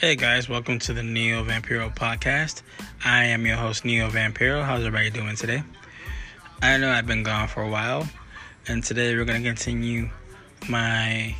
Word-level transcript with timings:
Hey 0.00 0.16
guys, 0.16 0.48
welcome 0.48 0.78
to 0.78 0.94
the 0.94 1.02
Neo 1.02 1.44
Vampiro 1.44 1.94
podcast. 1.94 2.62
I 3.04 3.24
am 3.24 3.44
your 3.44 3.56
host, 3.56 3.84
Neo 3.84 4.08
Vampiro. 4.08 4.64
How's 4.64 4.78
everybody 4.82 5.10
doing 5.10 5.36
today? 5.36 5.62
I 6.62 6.78
know 6.78 6.90
I've 6.90 7.06
been 7.06 7.22
gone 7.22 7.48
for 7.48 7.62
a 7.62 7.68
while, 7.68 8.08
and 8.66 8.82
today 8.82 9.14
we're 9.14 9.26
going 9.26 9.42
to 9.42 9.46
continue 9.46 10.08
my 10.70 11.36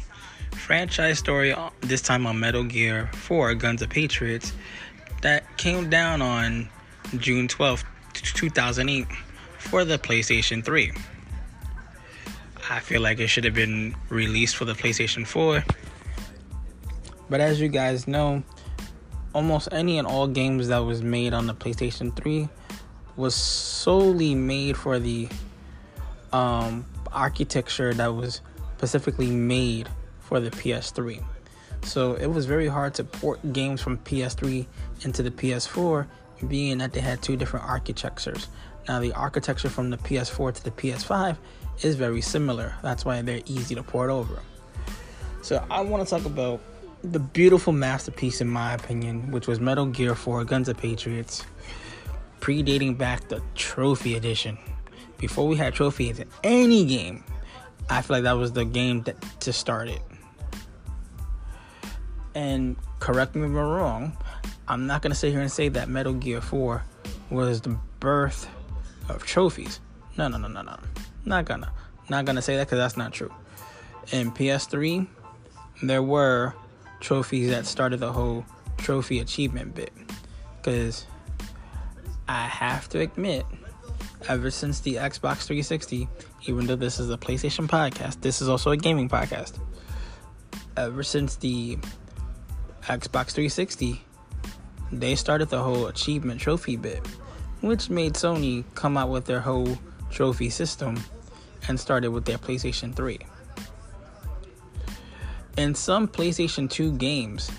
franchise 0.52 1.18
story, 1.18 1.54
this 1.80 2.02
time 2.02 2.26
on 2.26 2.38
Metal 2.38 2.62
Gear 2.62 3.08
4 3.14 3.54
Guns 3.54 3.80
of 3.80 3.88
Patriots, 3.88 4.52
that 5.22 5.56
came 5.56 5.88
down 5.88 6.20
on 6.20 6.68
June 7.16 7.48
12th, 7.48 7.84
2008 8.12 9.06
for 9.56 9.86
the 9.86 9.96
PlayStation 9.96 10.62
3. 10.62 10.92
I 12.68 12.80
feel 12.80 13.00
like 13.00 13.20
it 13.20 13.28
should 13.28 13.44
have 13.44 13.54
been 13.54 13.96
released 14.10 14.54
for 14.54 14.66
the 14.66 14.74
PlayStation 14.74 15.26
4 15.26 15.64
but 17.30 17.40
as 17.40 17.60
you 17.60 17.68
guys 17.68 18.06
know, 18.06 18.42
almost 19.32 19.68
any 19.72 19.98
and 19.98 20.06
all 20.06 20.26
games 20.26 20.68
that 20.68 20.78
was 20.78 21.02
made 21.02 21.32
on 21.32 21.46
the 21.46 21.54
PlayStation 21.54 22.14
3 22.14 22.48
was 23.16 23.34
solely 23.34 24.34
made 24.34 24.76
for 24.76 24.98
the 24.98 25.28
um, 26.32 26.84
architecture 27.12 27.94
that 27.94 28.08
was 28.08 28.40
specifically 28.76 29.30
made 29.30 29.88
for 30.20 30.40
the 30.40 30.50
PS3. 30.50 31.22
So 31.82 32.14
it 32.14 32.26
was 32.26 32.46
very 32.46 32.66
hard 32.66 32.94
to 32.94 33.04
port 33.04 33.52
games 33.52 33.80
from 33.80 33.98
PS3 33.98 34.66
into 35.02 35.22
the 35.22 35.30
PS4, 35.30 36.06
being 36.48 36.78
that 36.78 36.92
they 36.92 37.00
had 37.00 37.22
two 37.22 37.36
different 37.36 37.66
architectures. 37.66 38.48
Now, 38.88 39.00
the 39.00 39.12
architecture 39.12 39.68
from 39.68 39.90
the 39.90 39.98
PS4 39.98 40.54
to 40.54 40.64
the 40.64 40.70
PS5 40.70 41.36
is 41.82 41.94
very 41.94 42.20
similar. 42.20 42.74
That's 42.82 43.04
why 43.04 43.22
they're 43.22 43.42
easy 43.46 43.74
to 43.74 43.82
port 43.82 44.10
over. 44.10 44.40
So 45.42 45.64
I 45.70 45.80
want 45.80 46.06
to 46.06 46.10
talk 46.10 46.24
about 46.26 46.60
the 47.02 47.18
beautiful 47.18 47.72
masterpiece, 47.72 48.40
in 48.40 48.48
my 48.48 48.74
opinion, 48.74 49.30
which 49.30 49.46
was 49.46 49.60
Metal 49.60 49.86
Gear 49.86 50.14
4 50.14 50.44
Guns 50.44 50.68
of 50.68 50.76
Patriots, 50.76 51.44
predating 52.40 52.96
back 52.96 53.28
the 53.28 53.42
Trophy 53.54 54.16
Edition. 54.16 54.58
Before 55.18 55.46
we 55.46 55.56
had 55.56 55.74
trophies 55.74 56.18
in 56.18 56.28
any 56.44 56.84
game, 56.84 57.24
I 57.88 58.02
feel 58.02 58.16
like 58.16 58.24
that 58.24 58.32
was 58.32 58.52
the 58.52 58.64
game 58.64 59.02
that 59.02 59.20
to 59.40 59.52
start 59.52 59.88
it. 59.88 60.02
And 62.34 62.76
correct 63.00 63.34
me 63.34 63.42
if 63.42 63.48
I'm 63.48 63.56
wrong, 63.56 64.16
I'm 64.68 64.86
not 64.86 65.02
gonna 65.02 65.14
sit 65.14 65.32
here 65.32 65.40
and 65.40 65.50
say 65.50 65.68
that 65.70 65.88
Metal 65.88 66.12
Gear 66.12 66.40
4 66.40 66.82
was 67.30 67.60
the 67.60 67.76
birth 67.98 68.48
of 69.08 69.24
trophies. 69.24 69.80
No, 70.16 70.28
no, 70.28 70.38
no, 70.38 70.48
no, 70.48 70.62
no. 70.62 70.78
Not 71.24 71.44
gonna, 71.44 71.72
not 72.08 72.24
gonna 72.24 72.42
say 72.42 72.56
that 72.56 72.66
because 72.66 72.78
that's 72.78 72.96
not 72.96 73.12
true. 73.12 73.32
In 74.12 74.30
PS3, 74.30 75.06
there 75.82 76.02
were 76.02 76.54
trophies 77.00 77.50
that 77.50 77.66
started 77.66 77.98
the 77.98 78.12
whole 78.12 78.44
trophy 78.76 79.18
achievement 79.18 79.74
bit. 79.74 79.92
Because 80.56 81.06
I 82.28 82.42
have 82.42 82.88
to 82.90 83.00
admit, 83.00 83.44
ever 84.28 84.50
since 84.50 84.80
the 84.80 84.94
Xbox 84.96 85.44
360, 85.44 86.08
even 86.46 86.66
though 86.66 86.76
this 86.76 87.00
is 87.00 87.10
a 87.10 87.18
PlayStation 87.18 87.66
podcast, 87.66 88.20
this 88.20 88.40
is 88.40 88.48
also 88.48 88.70
a 88.70 88.76
gaming 88.76 89.08
podcast. 89.08 89.58
Ever 90.76 91.02
since 91.02 91.36
the 91.36 91.76
Xbox 92.82 93.32
360, 93.32 94.02
they 94.92 95.14
started 95.14 95.48
the 95.48 95.62
whole 95.62 95.86
achievement 95.86 96.40
trophy 96.40 96.76
bit, 96.76 97.06
which 97.60 97.90
made 97.90 98.14
Sony 98.14 98.64
come 98.74 98.96
out 98.96 99.10
with 99.10 99.24
their 99.24 99.40
whole 99.40 99.78
trophy 100.10 100.50
system 100.50 100.98
and 101.68 101.78
started 101.78 102.10
with 102.10 102.24
their 102.24 102.38
PlayStation 102.38 102.94
3 102.94 103.18
in 105.60 105.74
some 105.74 106.08
PlayStation 106.08 106.70
2 106.70 106.92
games, 106.92 107.50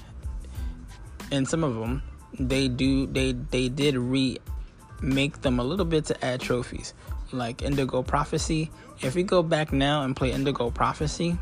in 1.32 1.46
some 1.46 1.64
of 1.64 1.76
them, 1.76 2.02
they 2.40 2.68
do 2.68 3.06
they 3.08 3.34
they 3.34 3.70
did 3.70 3.96
remake 3.96 5.42
them 5.42 5.60
a 5.60 5.64
little 5.64 5.86
bit 5.86 6.06
to 6.06 6.26
add 6.26 6.42
trophies, 6.42 6.94
like 7.32 7.62
Indigo 7.62 8.02
Prophecy. 8.02 8.72
If 9.02 9.16
we 9.16 9.24
go 9.24 9.44
back 9.44 9.72
now 9.72 10.04
and 10.04 10.16
play 10.16 10.32
Indigo 10.32 10.72
Prophecy, 10.72 11.38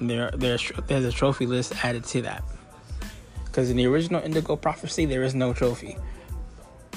there 0.00 0.30
there's 0.34 0.70
there's 0.86 1.04
a 1.04 1.12
trophy 1.12 1.46
list 1.46 1.84
added 1.84 2.04
to 2.04 2.22
that. 2.22 2.44
Because 3.44 3.70
in 3.70 3.76
the 3.76 3.86
original 3.86 4.22
Indigo 4.22 4.54
Prophecy, 4.56 5.06
there 5.06 5.22
is 5.22 5.34
no 5.34 5.52
trophy. 5.52 5.96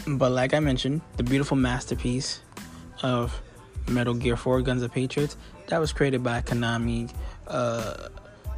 But 0.05 0.31
like 0.31 0.53
I 0.53 0.59
mentioned, 0.59 1.01
the 1.17 1.23
beautiful 1.23 1.55
masterpiece 1.55 2.41
of 3.01 3.41
Metal 3.87 4.13
Gear 4.13 4.35
4 4.35 4.61
Guns 4.61 4.81
of 4.83 4.91
Patriots 4.91 5.37
that 5.67 5.79
was 5.79 5.93
created 5.93 6.21
by 6.21 6.41
Konami. 6.41 7.11
Uh, 7.47 8.09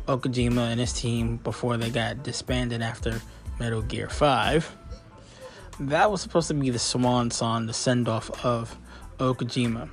Okojima 0.07 0.71
and 0.71 0.79
his 0.79 0.93
team 0.93 1.37
before 1.37 1.77
they 1.77 1.89
got 1.89 2.23
disbanded 2.23 2.81
after 2.81 3.21
Metal 3.59 3.81
Gear 3.81 4.09
5. 4.09 4.75
That 5.79 6.11
was 6.11 6.21
supposed 6.21 6.47
to 6.49 6.53
be 6.53 6.69
the 6.69 6.79
swan 6.79 7.31
song, 7.31 7.65
the 7.65 7.73
send 7.73 8.07
off 8.07 8.45
of 8.45 8.77
Okajima. 9.17 9.89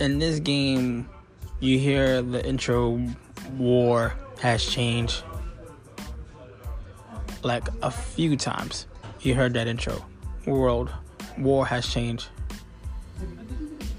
In 0.00 0.18
this 0.18 0.40
game, 0.40 1.08
you 1.60 1.78
hear 1.78 2.22
the 2.22 2.44
intro 2.44 3.00
war 3.52 4.14
has 4.40 4.64
changed 4.64 5.22
like 7.42 7.68
a 7.82 7.90
few 7.90 8.36
times. 8.36 8.86
You 9.20 9.34
heard 9.34 9.54
that 9.54 9.66
intro. 9.66 10.04
World 10.46 10.90
war 11.38 11.66
has 11.66 11.86
changed 11.86 12.28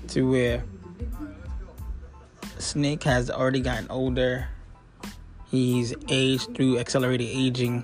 to 0.09 0.29
where 0.29 0.63
Snake 2.57 3.03
has 3.03 3.29
already 3.29 3.59
gotten 3.59 3.88
older. 3.89 4.47
He's 5.49 5.93
aged 6.09 6.55
through 6.55 6.79
accelerated 6.79 7.27
aging. 7.29 7.83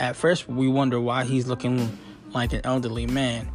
At 0.00 0.16
first, 0.16 0.48
we 0.48 0.68
wonder 0.68 1.00
why 1.00 1.24
he's 1.24 1.46
looking 1.46 1.98
like 2.32 2.52
an 2.52 2.60
elderly 2.64 3.06
man 3.06 3.48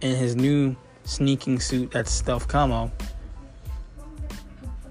in 0.00 0.16
his 0.16 0.36
new 0.36 0.76
sneaking 1.04 1.60
suit 1.60 1.90
that's 1.90 2.10
stealth 2.10 2.48
camo. 2.48 2.92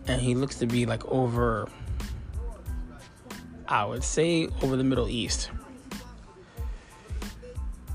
And 0.07 0.21
he 0.21 0.35
looks 0.35 0.55
to 0.59 0.65
be 0.65 0.85
like 0.85 1.05
over, 1.05 1.67
I 3.67 3.85
would 3.85 4.03
say, 4.03 4.49
over 4.61 4.75
the 4.75 4.83
Middle 4.83 5.09
East. 5.09 5.51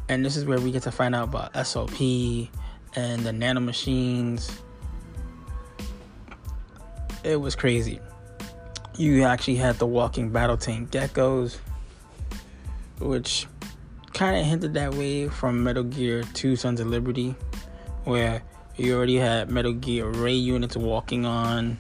And 0.09 0.25
this 0.25 0.37
is 0.37 0.45
where 0.45 0.61
we 0.61 0.71
get 0.71 0.83
to 0.83 0.93
find 0.93 1.15
out 1.15 1.29
about 1.29 1.67
SOP 1.67 1.99
and 2.95 3.25
the 3.25 3.31
nanomachines 3.31 4.53
it 7.25 7.37
was 7.37 7.55
crazy. 7.55 8.01
You 8.97 9.25
actually 9.25 9.57
had 9.57 9.79
the 9.79 9.87
walking 9.87 10.31
battle 10.31 10.57
tank 10.57 10.91
geckos, 10.91 11.59
which 12.99 13.47
kind 14.13 14.37
of 14.37 14.45
hinted 14.45 14.75
that 14.75 14.95
way 14.95 15.29
from 15.29 15.63
Metal 15.63 15.85
Gear 15.85 16.23
2 16.35 16.57
Sons 16.57 16.81
of 16.81 16.89
Liberty, 16.89 17.35
where 18.05 18.43
you 18.77 18.95
already 18.97 19.17
had 19.17 19.51
Metal 19.51 19.73
Gear 19.73 20.09
Ray 20.09 20.35
units 20.35 20.77
walking 20.77 21.25
on 21.25 21.79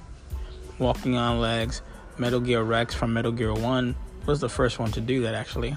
walking 0.78 1.16
on 1.16 1.41
legs. 1.41 1.82
Metal 2.19 2.41
Gear 2.41 2.62
Rex 2.62 2.94
from 2.94 3.12
Metal 3.12 3.32
Gear 3.32 3.53
1 3.54 3.94
was 4.26 4.41
the 4.41 4.48
first 4.48 4.78
one 4.78 4.91
to 4.92 5.00
do 5.00 5.22
that 5.22 5.34
actually, 5.34 5.76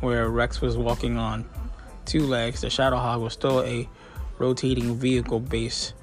where 0.00 0.28
Rex 0.28 0.60
was 0.60 0.76
walking 0.76 1.16
on 1.16 1.44
two 2.04 2.26
legs. 2.26 2.60
The 2.60 2.68
Shagohod 2.68 3.20
was 3.20 3.32
still 3.32 3.62
a 3.62 3.88
rotating 4.38 4.94
vehicle 4.96 5.40
base 5.40 5.94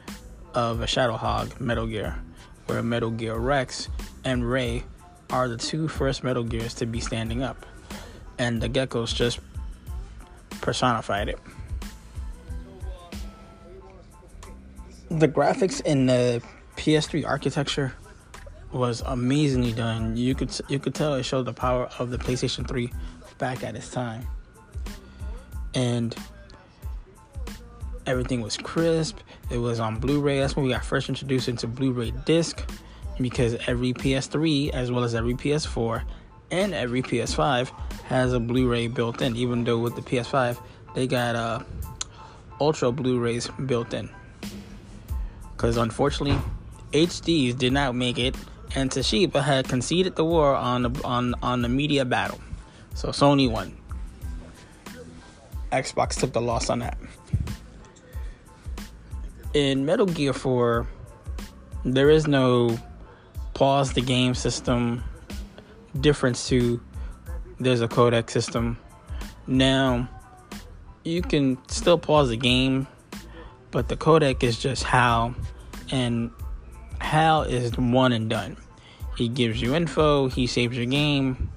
of 0.53 0.81
a 0.81 0.85
Shagohod 0.85 1.59
Metal 1.59 1.87
Gear 1.87 2.21
where 2.65 2.81
Metal 2.83 3.11
Gear 3.11 3.35
Rex 3.35 3.89
and 4.23 4.49
Ray 4.49 4.83
are 5.29 5.47
the 5.47 5.57
two 5.57 5.87
first 5.87 6.23
Metal 6.23 6.43
Gears 6.43 6.73
to 6.75 6.85
be 6.85 6.99
standing 6.99 7.41
up. 7.41 7.65
And 8.37 8.61
the 8.61 8.69
geckos 8.69 9.13
just 9.13 9.39
personified 10.61 11.29
it. 11.29 11.39
The 15.09 15.27
graphics 15.27 15.81
in 15.81 16.05
the 16.05 16.41
PS3 16.77 17.27
architecture 17.27 17.93
was 18.71 19.01
amazingly 19.05 19.73
done. 19.73 20.15
You 20.15 20.35
could 20.35 20.57
you 20.69 20.79
could 20.79 20.95
tell 20.95 21.13
it 21.15 21.23
showed 21.23 21.45
the 21.45 21.53
power 21.53 21.89
of 21.99 22.09
the 22.09 22.17
PlayStation 22.17 22.67
3 22.67 22.91
back 23.37 23.63
at 23.63 23.75
its 23.75 23.89
time. 23.91 24.27
And 25.73 26.15
everything 28.11 28.41
was 28.41 28.57
crisp. 28.57 29.17
It 29.49 29.57
was 29.57 29.79
on 29.79 29.97
Blu-ray. 29.97 30.39
That's 30.39 30.55
when 30.55 30.65
we 30.65 30.71
got 30.71 30.83
first 30.83 31.07
introduced 31.07 31.47
into 31.47 31.65
Blu-ray 31.65 32.11
disc 32.25 32.61
because 33.19 33.55
every 33.67 33.93
PS3 33.93 34.71
as 34.71 34.91
well 34.91 35.03
as 35.03 35.15
every 35.15 35.33
PS4 35.33 36.03
and 36.51 36.73
every 36.73 37.01
PS5 37.01 37.69
has 38.03 38.33
a 38.33 38.39
Blu-ray 38.39 38.87
built 38.87 39.21
in. 39.21 39.35
Even 39.37 39.63
though 39.63 39.79
with 39.79 39.95
the 39.95 40.01
PS5 40.01 40.61
they 40.93 41.07
got 41.07 41.35
uh, 41.35 41.59
Ultra 42.59 42.91
Blu-rays 42.91 43.47
built 43.65 43.93
in. 43.93 44.09
Because 45.53 45.77
unfortunately, 45.77 46.37
HDs 46.91 47.57
did 47.57 47.71
not 47.71 47.95
make 47.95 48.19
it, 48.19 48.35
and 48.75 48.89
Toshiba 48.91 49.41
had 49.41 49.69
conceded 49.69 50.15
the 50.17 50.25
war 50.25 50.53
on 50.53 50.81
the 50.83 51.01
on 51.05 51.35
on 51.41 51.61
the 51.61 51.69
media 51.69 52.03
battle. 52.03 52.41
So 52.93 53.09
Sony 53.09 53.49
won. 53.49 53.77
Xbox 55.71 56.19
took 56.19 56.33
the 56.33 56.41
loss 56.41 56.69
on 56.69 56.79
that 56.79 56.97
in 59.53 59.85
Metal 59.85 60.05
Gear 60.05 60.33
4, 60.33 60.87
there 61.83 62.09
is 62.09 62.27
no 62.27 62.77
pause 63.53 63.93
the 63.93 64.01
game 64.01 64.33
system 64.33 65.03
difference 65.99 66.47
to 66.47 66.81
there's 67.59 67.81
a 67.81 67.87
codec 67.87 68.29
system. 68.29 68.77
Now, 69.47 70.09
you 71.03 71.21
can 71.21 71.57
still 71.67 71.97
pause 71.97 72.29
the 72.29 72.37
game, 72.37 72.87
but 73.71 73.87
the 73.87 73.97
codec 73.97 74.43
is 74.43 74.57
just 74.57 74.83
HAL, 74.83 75.35
and 75.91 76.31
HAL 76.99 77.43
is 77.43 77.77
one 77.77 78.13
and 78.13 78.29
done. 78.29 78.57
He 79.17 79.27
gives 79.27 79.61
you 79.61 79.75
info, 79.75 80.27
he 80.27 80.47
saves 80.47 80.77
your 80.77 80.85
game, 80.85 81.51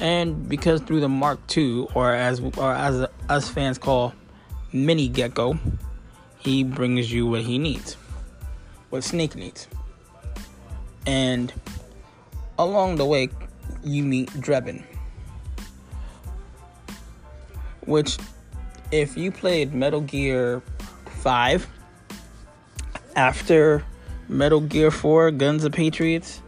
and 0.00 0.48
because 0.48 0.80
through 0.80 1.00
the 1.00 1.08
Mark 1.08 1.40
II, 1.54 1.88
or 1.94 2.14
as 2.14 2.40
or 2.40 2.72
as 2.72 3.06
us 3.28 3.48
fans 3.48 3.78
call 3.78 4.14
Mini 4.72 5.08
Gecko, 5.08 5.58
he 6.48 6.64
brings 6.64 7.12
you 7.12 7.26
what 7.26 7.42
he 7.42 7.58
needs, 7.58 7.94
what 8.88 9.04
Snake 9.04 9.36
needs, 9.36 9.68
and 11.06 11.52
along 12.58 12.96
the 12.96 13.04
way, 13.04 13.28
you 13.84 14.02
meet 14.02 14.30
Drebin, 14.30 14.82
which, 17.82 18.16
if 18.90 19.14
you 19.14 19.30
played 19.30 19.74
Metal 19.74 20.00
Gear 20.00 20.62
Five 21.20 21.68
after 23.14 23.84
Metal 24.28 24.62
Gear 24.62 24.90
4 24.90 25.32
Guns 25.32 25.64
of 25.64 25.72
Patriots, 25.72 26.40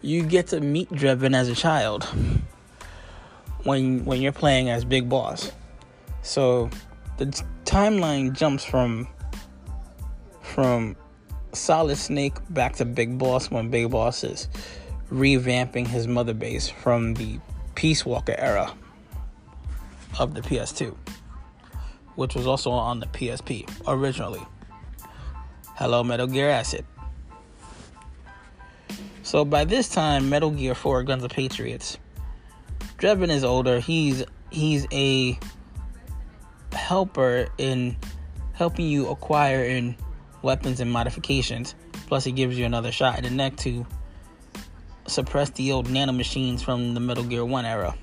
you 0.00 0.22
get 0.22 0.46
to 0.48 0.60
meet 0.60 0.90
Drebin 0.90 1.34
as 1.34 1.50
a 1.50 1.54
child 1.54 2.04
when 3.64 4.02
when 4.06 4.22
you're 4.22 4.32
playing 4.32 4.70
as 4.70 4.86
Big 4.86 5.10
Boss. 5.10 5.52
So 6.22 6.70
the 7.18 7.26
timeline 7.66 8.32
jumps 8.32 8.64
from 8.64 9.08
from 10.56 10.96
Solid 11.52 11.98
Snake 11.98 12.32
back 12.48 12.76
to 12.76 12.86
Big 12.86 13.18
Boss 13.18 13.50
when 13.50 13.68
Big 13.68 13.90
Boss 13.90 14.24
is 14.24 14.48
revamping 15.12 15.86
his 15.86 16.06
mother 16.08 16.32
base 16.32 16.66
from 16.66 17.12
the 17.12 17.38
Peace 17.74 18.06
Walker 18.06 18.34
era 18.38 18.72
of 20.18 20.32
the 20.32 20.40
PS2, 20.40 20.96
which 22.14 22.34
was 22.34 22.46
also 22.46 22.70
on 22.70 23.00
the 23.00 23.06
PSP 23.08 23.70
originally. 23.86 24.40
Hello, 25.74 26.02
Metal 26.02 26.26
Gear 26.26 26.48
Acid. 26.48 26.86
So 29.24 29.44
by 29.44 29.66
this 29.66 29.90
time, 29.90 30.30
Metal 30.30 30.50
Gear 30.50 30.74
4 30.74 31.02
Guns 31.02 31.22
of 31.22 31.32
Patriots 31.32 31.98
Drebin 32.96 33.28
is 33.28 33.44
older. 33.44 33.78
He's 33.78 34.24
he's 34.48 34.86
a 34.90 35.38
helper 36.72 37.48
in 37.58 37.94
helping 38.54 38.86
you 38.86 39.08
acquire 39.08 39.62
in 39.62 39.94
weapons 40.42 40.80
and 40.80 40.90
modifications. 40.90 41.74
Plus, 42.06 42.24
he 42.24 42.32
gives 42.32 42.58
you 42.58 42.64
another 42.64 42.92
shot 42.92 43.18
in 43.18 43.24
the 43.24 43.30
neck 43.30 43.56
to 43.58 43.86
suppress 45.06 45.50
the 45.50 45.72
old 45.72 45.90
nano 45.90 46.12
machines 46.12 46.62
from 46.62 46.94
the 46.94 47.00
Metal 47.00 47.24
Gear 47.24 47.44
1 47.44 47.64
era. 47.64 47.96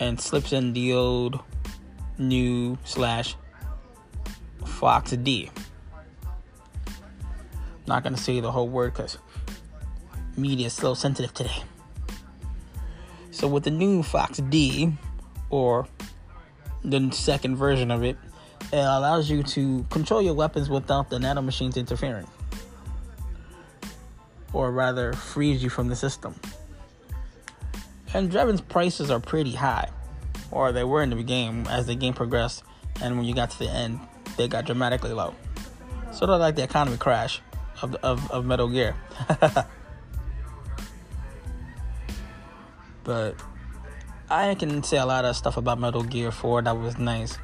And 0.00 0.20
slips 0.20 0.52
in 0.52 0.72
the 0.72 0.94
old 0.94 1.40
new 2.18 2.78
slash 2.84 3.36
Fox 4.64 5.12
D. 5.12 5.50
Not 7.86 8.02
gonna 8.02 8.16
say 8.16 8.40
the 8.40 8.50
whole 8.50 8.68
word 8.68 8.94
because 8.94 9.18
media 10.36 10.66
is 10.66 10.72
so 10.72 10.94
sensitive 10.94 11.34
today. 11.34 11.62
So 13.30 13.46
with 13.46 13.64
the 13.64 13.70
new 13.70 14.02
Fox 14.02 14.38
D, 14.38 14.96
or 15.50 15.86
the 16.82 17.10
second 17.12 17.56
version 17.56 17.90
of 17.90 18.02
it, 18.02 18.16
it 18.74 18.84
allows 18.84 19.30
you 19.30 19.42
to 19.42 19.84
control 19.90 20.20
your 20.20 20.34
weapons 20.34 20.68
without 20.68 21.10
the 21.10 21.18
nanomachines 21.18 21.76
interfering. 21.76 22.26
Or 24.52 24.70
rather, 24.70 25.12
frees 25.12 25.62
you 25.62 25.70
from 25.70 25.88
the 25.88 25.96
system. 25.96 26.34
And 28.12 28.30
Drebin's 28.30 28.60
prices 28.60 29.10
are 29.10 29.20
pretty 29.20 29.52
high, 29.52 29.88
or 30.50 30.72
they 30.72 30.84
were 30.84 31.02
in 31.02 31.10
the 31.10 31.22
game 31.22 31.66
as 31.68 31.86
the 31.86 31.94
game 31.94 32.14
progressed, 32.14 32.62
and 33.02 33.16
when 33.16 33.26
you 33.26 33.34
got 33.34 33.50
to 33.50 33.58
the 33.58 33.70
end, 33.70 34.00
they 34.36 34.46
got 34.46 34.66
dramatically 34.66 35.12
low. 35.12 35.34
Sort 36.12 36.30
of 36.30 36.40
like 36.40 36.54
the 36.54 36.62
economy 36.62 36.96
crash 36.96 37.40
of, 37.82 37.94
of, 37.96 38.30
of 38.30 38.44
Metal 38.44 38.68
Gear. 38.68 38.94
But 43.04 43.36
I 44.30 44.54
can 44.54 44.82
say 44.82 44.96
a 44.96 45.04
lot 45.06 45.26
of 45.26 45.36
stuff 45.36 45.58
about 45.58 45.78
Metal 45.78 46.02
Gear 46.02 46.32
4 46.32 46.62
that 46.62 46.76
was 46.76 46.98
nice. 46.98 47.38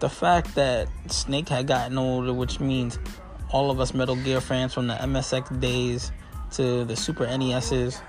The 0.00 0.08
fact 0.08 0.54
that 0.54 0.88
Snake 1.10 1.48
had 1.48 1.66
gotten 1.66 1.98
older, 1.98 2.32
which 2.32 2.60
means 2.60 2.98
all 3.50 3.70
of 3.70 3.80
us 3.80 3.94
Metal 3.94 4.14
Gear 4.14 4.40
fans 4.40 4.72
from 4.72 4.86
the 4.86 4.94
MSX 4.94 5.60
days 5.60 6.12
to 6.52 6.84
the 6.84 6.94
Super 6.94 7.26
NESs, 7.26 8.00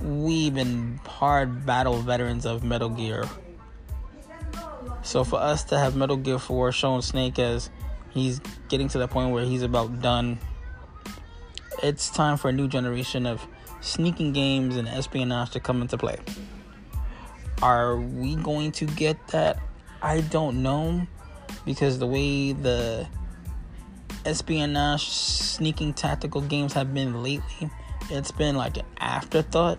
we've 0.00 0.54
been 0.54 1.00
hard 1.06 1.66
battle 1.66 1.96
veterans 1.96 2.46
of 2.46 2.62
Metal 2.62 2.88
Gear. 2.88 3.28
So 5.02 5.24
for 5.24 5.40
us 5.40 5.64
to 5.64 5.78
have 5.78 5.96
Metal 5.96 6.16
Gear 6.16 6.38
4 6.38 6.70
showing 6.70 7.02
Snake 7.02 7.38
as 7.38 7.70
he's 8.10 8.40
getting 8.68 8.88
to 8.90 8.98
the 8.98 9.08
point 9.08 9.32
where 9.32 9.44
he's 9.44 9.62
about 9.62 10.00
done, 10.00 10.38
it's 11.82 12.10
time 12.10 12.36
for 12.36 12.50
a 12.50 12.52
new 12.52 12.68
generation 12.68 13.26
of 13.26 13.44
sneaking 13.80 14.32
games 14.32 14.76
and 14.76 14.86
espionage 14.86 15.50
to 15.50 15.60
come 15.60 15.82
into 15.82 15.98
play. 15.98 16.18
Are 17.60 17.96
we 17.96 18.36
going 18.36 18.70
to 18.72 18.86
get 18.86 19.16
that? 19.28 19.58
I 20.02 20.20
don't 20.20 20.62
know 20.62 21.06
because 21.64 21.98
the 21.98 22.06
way 22.06 22.52
the 22.52 23.06
espionage 24.24 25.08
sneaking 25.08 25.94
tactical 25.94 26.40
games 26.40 26.72
have 26.72 26.92
been 26.92 27.22
lately, 27.22 27.70
it's 28.10 28.30
been 28.30 28.56
like 28.56 28.76
an 28.76 28.86
afterthought. 28.98 29.78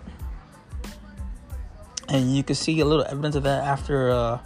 And 2.08 2.34
you 2.36 2.42
can 2.42 2.56
see 2.56 2.80
a 2.80 2.84
little 2.84 3.04
evidence 3.04 3.34
of 3.34 3.44
that 3.44 3.64
after 3.64 4.10
uh, 4.10 4.38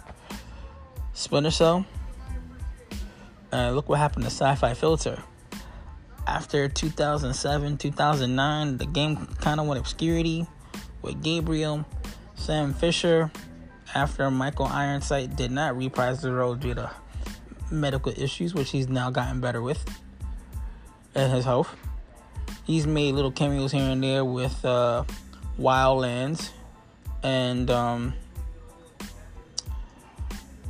Splinter 1.13 1.51
Cell. 1.51 1.85
Uh, 3.51 3.71
look 3.71 3.89
what 3.89 3.99
happened 3.99 4.25
to 4.25 4.29
Syphon 4.29 4.75
Filter 4.75 5.23
after 6.29 6.69
2007, 6.69 7.77
2009, 7.77 8.77
the 8.77 8.85
game 8.85 9.25
kind 9.41 9.59
of 9.59 9.65
went 9.65 9.79
obscurity 9.79 10.45
with 11.01 11.21
Gabriel, 11.23 11.85
Sam 12.35 12.73
Fisher. 12.73 13.31
After 13.95 14.29
Michael 14.29 14.67
Ironside 14.67 15.35
did 15.35 15.51
not 15.51 15.75
reprise 15.75 16.21
the 16.21 16.31
role 16.31 16.55
due 16.55 16.75
to 16.75 16.91
medical 17.71 18.13
issues, 18.15 18.53
which 18.53 18.69
he's 18.69 18.87
now 18.87 19.09
gotten 19.09 19.41
better 19.41 19.61
with, 19.61 19.83
and 21.15 21.31
his 21.33 21.45
health. 21.45 21.75
He's 22.65 22.85
made 22.85 23.15
little 23.15 23.31
cameos 23.31 23.71
here 23.71 23.89
and 23.89 24.03
there 24.03 24.23
with 24.23 24.63
uh, 24.63 25.03
Wildlands 25.59 26.51
and 27.23 27.69
um, 27.71 28.13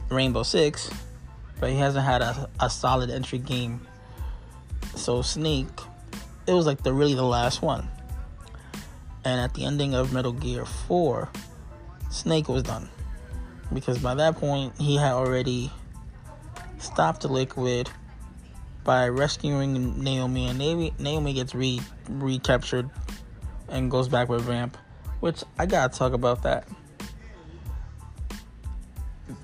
Rainbow 0.09 0.43
Six, 0.43 0.89
but 1.59 1.69
he 1.69 1.77
hasn't 1.77 2.05
had 2.05 2.21
a, 2.21 2.49
a 2.59 2.69
solid 2.69 3.09
entry 3.09 3.39
game 3.39 3.81
so 4.99 5.21
Snake, 5.21 5.67
it 6.45 6.53
was 6.53 6.65
like 6.65 6.83
the 6.83 6.93
really 6.93 7.13
the 7.13 7.23
last 7.23 7.61
one. 7.61 7.87
And 9.23 9.39
at 9.39 9.53
the 9.53 9.65
ending 9.65 9.93
of 9.93 10.11
Metal 10.11 10.33
Gear 10.33 10.65
4, 10.65 11.29
Snake 12.11 12.49
was 12.49 12.63
done. 12.63 12.89
Because 13.73 13.99
by 13.99 14.15
that 14.15 14.37
point, 14.37 14.73
he 14.79 14.95
had 14.97 15.13
already 15.13 15.71
stopped 16.79 17.21
the 17.21 17.27
liquid 17.27 17.89
by 18.83 19.07
rescuing 19.07 20.03
Naomi, 20.03 20.47
and 20.47 20.57
Naomi, 20.57 21.33
gets 21.33 21.53
re 21.53 21.79
recaptured 22.09 22.89
and 23.67 23.91
goes 23.91 24.07
back 24.07 24.29
with 24.29 24.41
Vamp, 24.41 24.77
which 25.19 25.43
I 25.57 25.65
gotta 25.65 25.95
talk 25.95 26.13
about 26.13 26.43
that. 26.43 26.67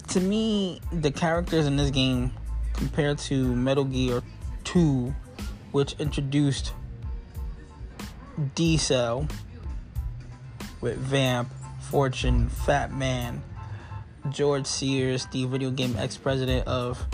To 0.09 0.19
me, 0.19 0.81
the 0.91 1.11
characters 1.11 1.67
in 1.67 1.75
this 1.75 1.91
game 1.91 2.31
compared 2.73 3.17
to 3.19 3.53
Metal 3.55 3.83
Gear 3.83 4.23
2 4.63 5.13
which 5.75 5.93
introduced 5.99 6.71
Dead 8.55 8.79
Cell 8.79 9.27
with 10.79 10.97
Vamp, 10.97 11.49
Fortune, 11.81 12.47
Fat 12.47 12.93
Man, 12.93 13.43
George 14.29 14.65
Sears, 14.65 15.27
the 15.27 15.45
video 15.45 15.71
game 15.71 15.95
ex 15.97 16.17
president 16.17 16.67
of 16.67 17.05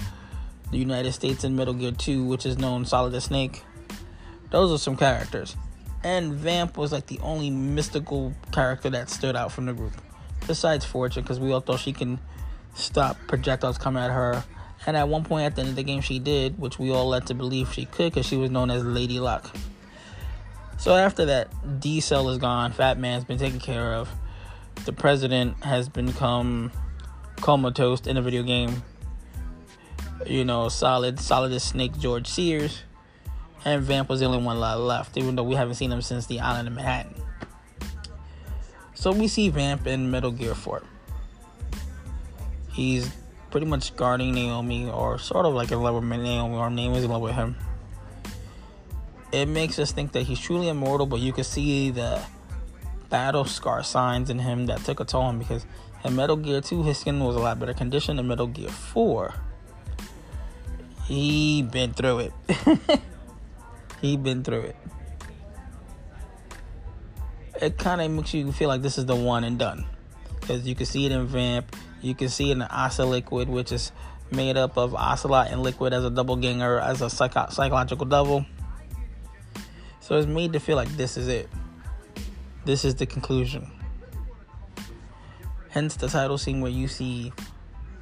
the 0.72 0.78
United 0.78 1.12
States 1.12 1.44
in 1.44 1.56
Metal 1.56 1.74
Gear 1.74 1.92
2, 1.92 2.26
which 2.26 2.46
is 2.46 2.58
known 2.58 2.86
Solid 2.86 3.20
Snake. 3.22 3.64
Those 4.50 4.72
are 4.72 4.78
some 4.78 4.98
characters. 4.98 5.56
And 6.04 6.34
Vamp 6.34 6.78
was 6.78 6.92
like 6.92 7.08
the 7.08 7.20
only 7.20 7.50
mystical 7.50 8.34
character 8.52 8.90
that 8.90 9.10
stood 9.10 9.36
out 9.36 9.52
from 9.52 9.66
the 9.66 9.74
group. 9.74 9.94
Besides 10.48 10.86
Fortune, 10.86 11.24
because 11.24 11.40
we 11.40 11.52
all 11.52 11.60
thought 11.60 11.80
she 11.80 11.94
can 11.94 12.20
stop 12.74 13.18
projectiles 13.28 13.78
coming 13.78 14.02
at 14.02 14.12
her 14.12 14.44
and 14.86 14.98
at 14.98 15.08
one 15.08 15.24
point 15.24 15.46
at 15.46 15.56
the 15.56 15.62
end 15.62 15.70
of 15.72 15.76
the 15.76 15.84
game, 15.84 16.02
she 16.02 16.20
did, 16.20 16.60
which 16.60 16.80
we 16.80 16.92
all 16.92 17.08
led 17.08 17.28
to 17.28 17.34
believe 17.34 17.72
she 17.74 17.86
could 17.86 18.12
because 18.12 18.26
she 18.26 18.38
was 18.38 18.50
known 18.50 18.72
as 18.72 18.84
Lady 18.84 19.20
Luck. 19.20 19.56
So 20.78 20.96
after 20.96 21.26
that, 21.26 21.80
Dead 21.80 22.02
Cell 22.02 22.30
is 22.30 22.40
gone. 22.40 22.72
Fat 22.72 22.98
Man's 22.98 23.24
been 23.24 23.38
taken 23.38 23.60
care 23.60 23.94
of. 23.94 24.10
The 24.86 24.94
president 24.94 25.64
has 25.64 25.88
become 25.88 26.72
comatose 27.42 28.02
in 28.02 28.18
a 28.18 28.22
video 28.22 28.44
game. 28.44 28.84
You 30.26 30.46
know, 30.46 30.70
solid, 30.70 31.20
solid 31.20 31.52
as 31.52 31.64
Snake 31.64 31.98
George 32.00 32.28
Sears. 32.28 32.84
And 33.66 33.82
Vamp 33.84 34.10
was 34.10 34.20
the 34.20 34.26
only 34.26 34.44
one 34.44 34.60
left, 34.60 35.18
even 35.18 35.36
though 35.36 35.44
we 35.44 35.56
haven't 35.56 35.76
seen 35.76 35.92
him 35.92 36.02
since 36.02 36.26
the 36.26 36.40
island 36.40 36.68
of 36.68 36.74
Manhattan. 36.74 37.16
So 38.94 39.12
we 39.12 39.28
see 39.28 39.50
Vamp 39.50 39.88
in 39.88 40.10
Metal 40.10 40.32
Gear 40.32 40.56
4. 40.56 40.82
He's 42.72 43.12
pretty 43.50 43.68
much 43.68 43.96
guarding 43.96 44.34
Naomi, 44.34 44.90
or 44.90 45.20
sort 45.20 45.46
of 45.46 45.54
like 45.54 45.72
in 45.72 45.82
love 45.82 45.96
with 45.96 46.04
Naomi, 46.04 46.56
or 46.56 46.96
is 46.96 47.04
in 47.04 47.10
love 47.10 47.22
with 47.22 47.36
him. 47.36 47.56
It 49.32 49.48
makes 49.48 49.80
us 49.80 49.92
think 49.92 50.14
that 50.14 50.24
he's 50.24 50.40
truly 50.40 50.70
immortal, 50.70 51.06
but 51.06 51.20
you 51.20 51.34
can 51.34 51.44
see 51.44 51.92
the 51.92 52.22
battle 53.10 53.46
scar 53.46 53.84
signs 53.84 54.30
in 54.30 54.40
him 54.40 54.68
that 54.68 54.84
took 54.86 55.00
a 55.00 55.06
toll 55.06 55.24
on 55.24 55.36
him 55.36 55.40
because 55.40 55.66
in 56.04 56.16
Metal 56.16 56.36
Gear 56.36 56.62
2, 56.62 56.84
his 56.84 56.98
skin 56.98 57.20
was 57.20 57.36
a 57.36 57.40
lot 57.40 57.60
better 57.60 57.74
condition. 57.74 58.18
In 58.18 58.28
Metal 58.28 58.48
Gear 58.48 58.70
4, 58.70 59.34
he 61.06 61.62
been 61.62 61.94
through 61.94 62.20
it. 62.20 62.34
he 64.02 64.18
been 64.18 64.44
through 64.44 64.62
it. 64.62 64.76
It 67.62 67.78
kind 67.78 68.02
of 68.02 68.10
makes 68.10 68.34
you 68.34 68.52
feel 68.52 68.68
like 68.68 68.82
this 68.82 68.98
is 68.98 69.06
the 69.06 69.16
one 69.16 69.44
and 69.44 69.60
done. 69.60 69.86
Because 70.40 70.68
you 70.68 70.74
can 70.74 70.88
see 70.88 71.06
it 71.06 71.12
in 71.12 71.28
Vamp. 71.28 71.76
You 72.02 72.16
can 72.16 72.30
see 72.30 72.50
it 72.50 72.54
in 72.54 72.60
the 72.60 72.76
Ocelot 72.76 73.10
Liquid, 73.10 73.50
which 73.50 73.72
is 73.72 73.92
made 74.32 74.58
up 74.58 74.78
of 74.78 74.96
Ocelot 74.96 75.52
and 75.52 75.62
Liquid 75.62 75.94
as 75.94 76.04
a 76.04 76.10
double 76.10 76.36
ganger, 76.36 76.80
as 76.80 77.02
a 77.02 77.10
psycho- 77.10 77.50
psychological 77.50 78.06
double. 78.06 78.46
So 80.00 80.18
it's 80.18 80.26
made 80.26 80.54
to 80.54 80.60
feel 80.60 80.78
like 80.78 80.90
this 80.98 81.16
is 81.18 81.28
it. 81.28 81.48
This 82.66 82.84
is 82.84 82.96
the 82.96 83.06
conclusion. 83.06 83.72
Hence 85.72 85.96
the 85.96 86.10
title 86.10 86.38
scene 86.38 86.60
where 86.60 86.72
you 86.72 86.90
see, 86.90 87.32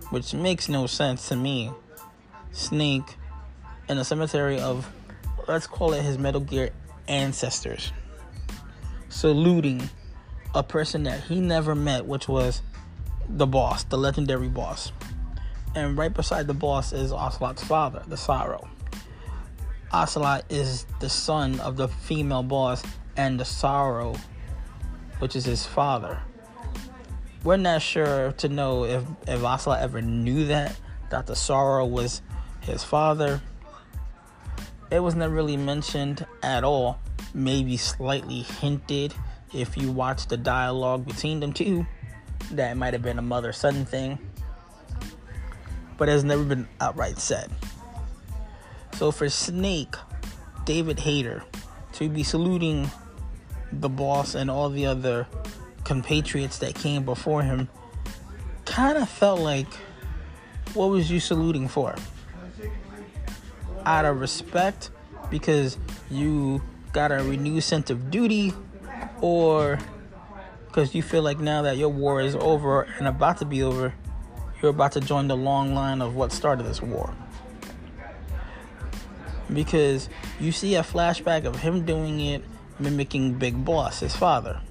which 0.09 0.33
makes 0.33 0.69
no 0.69 0.87
sense 0.87 1.29
to 1.29 1.35
me, 1.35 1.71
Snake 2.51 3.15
in 3.87 3.99
a 3.99 4.03
cemetery 4.03 4.59
of, 4.59 4.91
let's 5.47 5.67
call 5.67 5.93
it 5.93 6.01
his 6.01 6.17
Metal 6.17 6.41
Gear 6.41 6.71
ancestors, 7.07 7.91
saluting 9.09 9.87
a 10.55 10.63
person 10.63 11.03
that 11.03 11.21
he 11.21 11.39
never 11.39 11.75
met, 11.75 12.07
which 12.07 12.27
was 12.27 12.63
the 13.27 13.45
boss, 13.45 13.83
the 13.83 13.99
legendary 13.99 14.49
boss. 14.49 14.91
And 15.75 15.95
right 15.95 16.11
beside 16.11 16.47
the 16.47 16.55
boss 16.55 16.91
is 16.91 17.11
Ocelot's 17.11 17.63
father, 17.63 18.01
the 18.07 18.17
Sorrow. 18.17 18.67
Ocelot 19.91 20.43
is 20.49 20.87
the 20.99 21.09
son 21.09 21.59
of 21.59 21.77
the 21.77 21.87
female 21.87 22.41
boss 22.41 22.81
and 23.15 23.39
the 23.39 23.45
Sorrow, 23.45 24.15
which 25.19 25.35
is 25.35 25.45
his 25.45 25.67
father 25.67 26.19
we're 27.43 27.57
not 27.57 27.81
sure 27.81 28.33
to 28.33 28.49
know 28.49 28.85
if, 28.85 29.03
if 29.27 29.43
Ocelot 29.43 29.81
ever 29.81 30.01
knew 30.01 30.45
that, 30.45 30.75
the 31.09 31.35
Sorrow 31.35 31.85
was 31.85 32.21
his 32.61 32.83
father. 32.83 33.41
It 34.91 34.99
was 34.99 35.15
never 35.15 35.33
really 35.33 35.57
mentioned 35.57 36.25
at 36.43 36.63
all, 36.63 36.99
maybe 37.33 37.77
slightly 37.77 38.41
hinted 38.41 39.13
if 39.53 39.77
you 39.77 39.91
watch 39.91 40.27
the 40.27 40.37
dialogue 40.37 41.05
between 41.05 41.39
them 41.39 41.53
two. 41.53 41.85
That 42.51 42.77
might 42.77 42.93
have 42.93 43.03
been 43.03 43.19
a 43.19 43.23
mother 43.23 43.53
son 43.53 43.85
thing, 43.85 44.17
but 45.97 46.09
it 46.09 46.13
has 46.13 46.23
never 46.23 46.43
been 46.43 46.67
outright 46.81 47.19
said. 47.19 47.51
So 48.95 49.11
for 49.11 49.29
Snake, 49.29 49.95
David 50.65 50.99
Hayter, 50.99 51.43
to 51.93 52.09
be 52.09 52.23
saluting 52.23 52.89
the 53.71 53.89
boss 53.89 54.35
and 54.35 54.49
all 54.49 54.69
the 54.69 54.85
other 54.87 55.27
compatriots 55.89 56.59
that 56.59 56.75
came 56.75 57.03
before 57.03 57.41
him 57.41 57.67
kind 58.63 58.95
of 58.95 59.09
felt 59.09 59.39
like 59.39 59.65
what 60.75 60.85
was 60.91 61.09
you 61.09 61.19
saluting 61.19 61.67
for? 61.67 61.95
Out 63.87 64.05
of 64.05 64.19
respect 64.19 64.91
because 65.31 65.79
you 66.11 66.61
got 66.93 67.11
a 67.11 67.23
renewed 67.23 67.63
sense 67.63 67.89
of 67.89 68.11
duty 68.11 68.53
or 69.19 69.79
because 70.67 70.93
you 70.93 71.01
feel 71.01 71.23
like 71.23 71.39
now 71.39 71.63
that 71.63 71.77
your 71.77 71.89
war 71.89 72.21
is 72.21 72.35
over 72.35 72.83
and 72.99 73.07
about 73.07 73.39
to 73.39 73.45
be 73.45 73.63
over, 73.63 73.91
you're 74.61 74.69
about 74.69 74.91
to 74.91 75.01
join 75.01 75.27
the 75.27 75.35
long 75.35 75.73
line 75.73 76.03
of 76.03 76.15
what 76.15 76.31
started 76.31 76.67
this 76.67 76.83
war. 76.83 77.11
Because 79.51 80.07
you 80.39 80.51
see 80.51 80.75
a 80.75 80.83
flashback 80.83 81.45
of 81.45 81.55
him 81.55 81.83
doing 81.83 82.19
it, 82.19 82.43
mimicking 82.77 83.39
Big 83.39 83.65
Boss, 83.65 84.01
his 84.01 84.15
father 84.15 84.61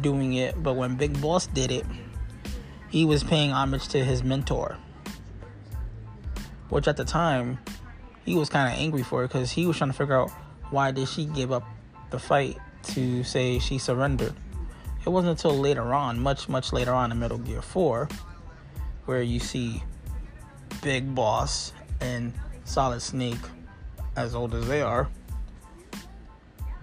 doing 0.00 0.34
it, 0.34 0.62
but 0.62 0.74
when 0.74 0.96
Big 0.96 1.20
Boss 1.20 1.46
did 1.46 1.70
it, 1.70 1.84
he 2.90 3.04
was 3.04 3.22
paying 3.22 3.52
homage 3.52 3.88
to 3.88 4.04
his 4.04 4.22
mentor. 4.22 4.76
Which 6.68 6.88
at 6.88 6.96
the 6.96 7.04
time, 7.04 7.58
he 8.24 8.34
was 8.34 8.48
kind 8.48 8.72
of 8.72 8.78
angry 8.78 9.02
for 9.02 9.22
because 9.22 9.50
he 9.50 9.66
was 9.66 9.76
trying 9.76 9.90
to 9.90 9.96
figure 9.96 10.18
out 10.18 10.30
why 10.70 10.90
did 10.90 11.08
she 11.08 11.24
give 11.24 11.50
up 11.52 11.64
the 12.10 12.18
fight 12.18 12.58
to 12.82 13.24
say 13.24 13.58
she 13.58 13.78
surrendered. 13.78 14.34
It 15.04 15.10
wasn't 15.10 15.30
until 15.30 15.58
later 15.58 15.94
on, 15.94 16.20
much 16.20 16.48
much 16.48 16.72
later 16.72 16.92
on 16.92 17.12
in 17.12 17.18
Metal 17.18 17.38
Gear 17.38 17.62
4, 17.62 18.08
where 19.06 19.22
you 19.22 19.40
see 19.40 19.82
Big 20.82 21.14
Boss 21.14 21.72
and 22.00 22.32
Solid 22.64 23.00
Snake, 23.00 23.38
as 24.16 24.34
old 24.34 24.54
as 24.54 24.66
they 24.68 24.82
are, 24.82 25.08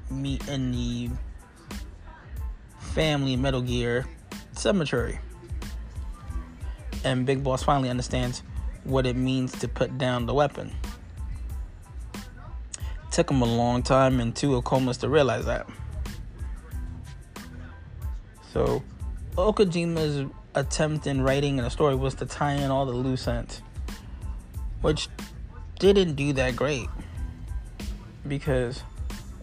meet 0.09 0.47
in 0.47 0.71
the 0.71 1.09
family 2.95 3.35
Metal 3.35 3.61
Gear 3.61 4.07
Cemetery. 4.53 5.19
And 7.03 7.25
Big 7.25 7.43
Boss 7.43 7.61
finally 7.61 7.89
understands 7.89 8.41
what 8.85 9.05
it 9.05 9.17
means 9.17 9.51
to 9.59 9.67
put 9.67 9.97
down 9.97 10.25
the 10.25 10.33
weapon. 10.33 10.71
Took 13.11 13.29
him 13.29 13.41
a 13.41 13.45
long 13.45 13.83
time 13.83 14.21
and 14.21 14.33
two 14.33 14.59
Okomas 14.61 14.97
to 15.01 15.09
realize 15.09 15.45
that. 15.45 15.67
So, 18.53 18.81
Okajima's 19.35 20.31
attempt 20.55 21.05
in 21.05 21.21
writing 21.21 21.59
a 21.59 21.69
story 21.69 21.95
was 21.95 22.15
to 22.15 22.25
tie 22.25 22.53
in 22.53 22.71
all 22.71 22.85
the 22.85 22.93
loose 22.93 23.27
ends, 23.27 23.61
which 24.81 25.09
didn't 25.79 26.15
do 26.15 26.31
that 26.31 26.55
great. 26.55 26.87
Because, 28.25 28.79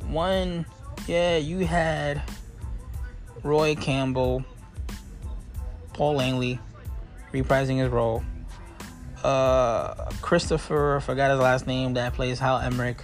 one, 0.07 0.65
yeah, 1.07 1.37
you 1.37 1.67
had 1.67 2.23
Roy 3.43 3.75
Campbell, 3.75 4.45
Paul 5.93 6.15
Langley 6.15 6.59
reprising 7.33 7.79
his 7.79 7.91
role. 7.91 8.23
Uh, 9.23 10.11
Christopher, 10.21 11.01
forgot 11.03 11.31
his 11.31 11.41
last 11.41 11.67
name, 11.67 11.95
that 11.95 12.15
plays 12.15 12.39
Hal 12.39 12.59
Emmerich. 12.59 13.03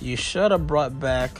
You 0.00 0.16
should 0.16 0.50
have 0.50 0.66
brought 0.66 0.98
back 0.98 1.30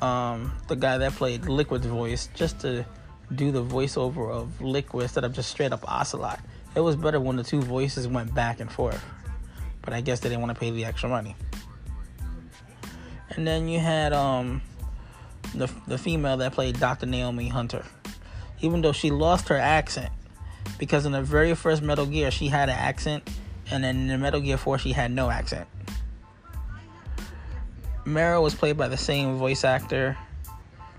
um, 0.00 0.52
the 0.68 0.76
guy 0.76 0.98
that 0.98 1.12
played 1.12 1.46
Liquid's 1.46 1.86
voice 1.86 2.28
just 2.34 2.60
to 2.60 2.86
do 3.34 3.50
the 3.50 3.62
voiceover 3.62 4.30
of 4.30 4.60
Liquid 4.60 5.02
instead 5.02 5.24
of 5.24 5.32
just 5.32 5.50
straight 5.50 5.72
up 5.72 5.84
Ocelot. 5.86 6.40
It 6.74 6.80
was 6.80 6.96
better 6.96 7.20
when 7.20 7.36
the 7.36 7.42
two 7.42 7.60
voices 7.60 8.06
went 8.08 8.34
back 8.34 8.60
and 8.60 8.70
forth. 8.70 9.04
But 9.82 9.92
I 9.92 10.00
guess 10.00 10.20
they 10.20 10.28
didn't 10.28 10.42
want 10.42 10.54
to 10.54 10.60
pay 10.60 10.70
the 10.70 10.84
extra 10.84 11.08
money. 11.08 11.34
And 13.30 13.46
then 13.46 13.68
you 13.68 13.80
had 13.80 14.12
um 14.12 14.62
the, 15.54 15.70
the 15.86 15.98
female 15.98 16.36
that 16.38 16.52
played 16.52 16.78
Dr. 16.78 17.06
Naomi 17.06 17.48
Hunter. 17.48 17.84
Even 18.60 18.82
though 18.82 18.92
she 18.92 19.10
lost 19.10 19.48
her 19.48 19.56
accent, 19.56 20.12
because 20.78 21.06
in 21.06 21.12
the 21.12 21.22
very 21.22 21.54
first 21.54 21.82
Metal 21.82 22.06
Gear 22.06 22.30
she 22.30 22.48
had 22.48 22.68
an 22.68 22.76
accent, 22.76 23.28
and 23.70 23.84
then 23.84 23.96
in 23.96 24.08
the 24.08 24.18
Metal 24.18 24.40
Gear 24.40 24.56
4 24.56 24.78
she 24.78 24.92
had 24.92 25.10
no 25.10 25.30
accent. 25.30 25.68
Mara 28.04 28.40
was 28.40 28.54
played 28.54 28.76
by 28.76 28.88
the 28.88 28.96
same 28.96 29.36
voice 29.36 29.64
actor, 29.64 30.16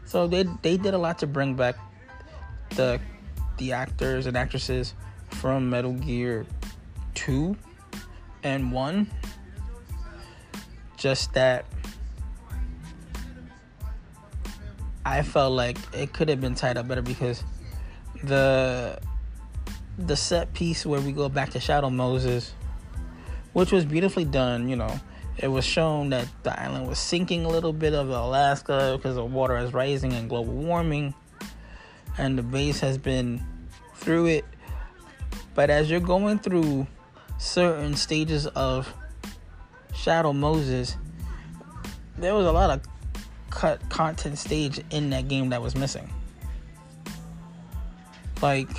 so 0.06 0.28
they 0.28 0.44
they 0.62 0.78
did 0.78 0.94
a 0.94 0.98
lot 0.98 1.18
to 1.20 1.28
bring 1.28 1.56
back 1.56 1.76
the 2.76 3.00
the 3.58 3.74
actors 3.74 4.26
and 4.26 4.38
actresses 4.38 4.94
from 5.32 5.70
Metal 5.70 5.94
Gear 5.94 6.46
2 7.16 7.56
and 8.44 8.72
1. 8.72 9.10
Just 10.98 11.34
that 11.34 11.66
I 15.06 15.22
felt 15.22 15.54
like 15.54 15.78
it 15.94 16.14
could 16.14 16.30
have 16.30 16.42
been 16.42 16.56
tied 16.56 16.78
up 16.78 16.88
better 16.88 17.02
because 17.02 17.44
the 18.24 19.00
the 19.98 20.16
set 20.16 20.54
piece 20.54 20.86
where 20.86 21.02
we 21.02 21.12
go 21.12 21.28
back 21.28 21.50
to 21.52 21.60
Shadow 21.60 21.90
Moses, 21.90 22.54
which 23.54 23.72
was 23.72 23.86
beautifully 23.86 24.26
done, 24.26 24.70
you 24.70 24.76
know, 24.76 25.00
it 25.38 25.48
was 25.48 25.66
shown 25.66 26.10
that 26.10 26.28
the 26.44 26.58
island 26.60 26.88
was 26.88 27.00
sinking 27.00 27.46
a 27.46 27.50
little 27.50 27.74
bit 27.74 27.94
of 27.94 28.10
Alaska 28.10 28.96
because 28.98 29.16
the 29.16 29.26
water 29.26 29.58
is 29.58 29.74
rising 29.74 30.14
and 30.14 30.30
global 30.30 30.54
warming, 30.54 31.14
and 32.18 32.38
the 32.38 32.44
base 32.44 32.80
has 32.80 32.98
been 32.98 33.44
through 33.96 34.28
it. 34.28 34.46
But 35.56 35.70
as 35.70 35.90
you're 35.90 36.00
going 36.00 36.40
through 36.40 36.88
certain 37.38 37.96
stages 37.96 38.48
of 38.48 38.94
Shadow 39.94 40.34
Moses, 40.34 40.98
there 42.18 42.36
was 42.36 42.46
a 42.46 42.52
lot 42.52 42.70
of 42.70 42.82
cut 43.50 43.88
content 43.90 44.38
stage 44.38 44.82
in 44.92 45.10
that 45.12 45.28
game 45.28 45.50
that 45.50 45.62
was 45.62 45.76
missing. 45.76 46.10
Like 48.42 48.70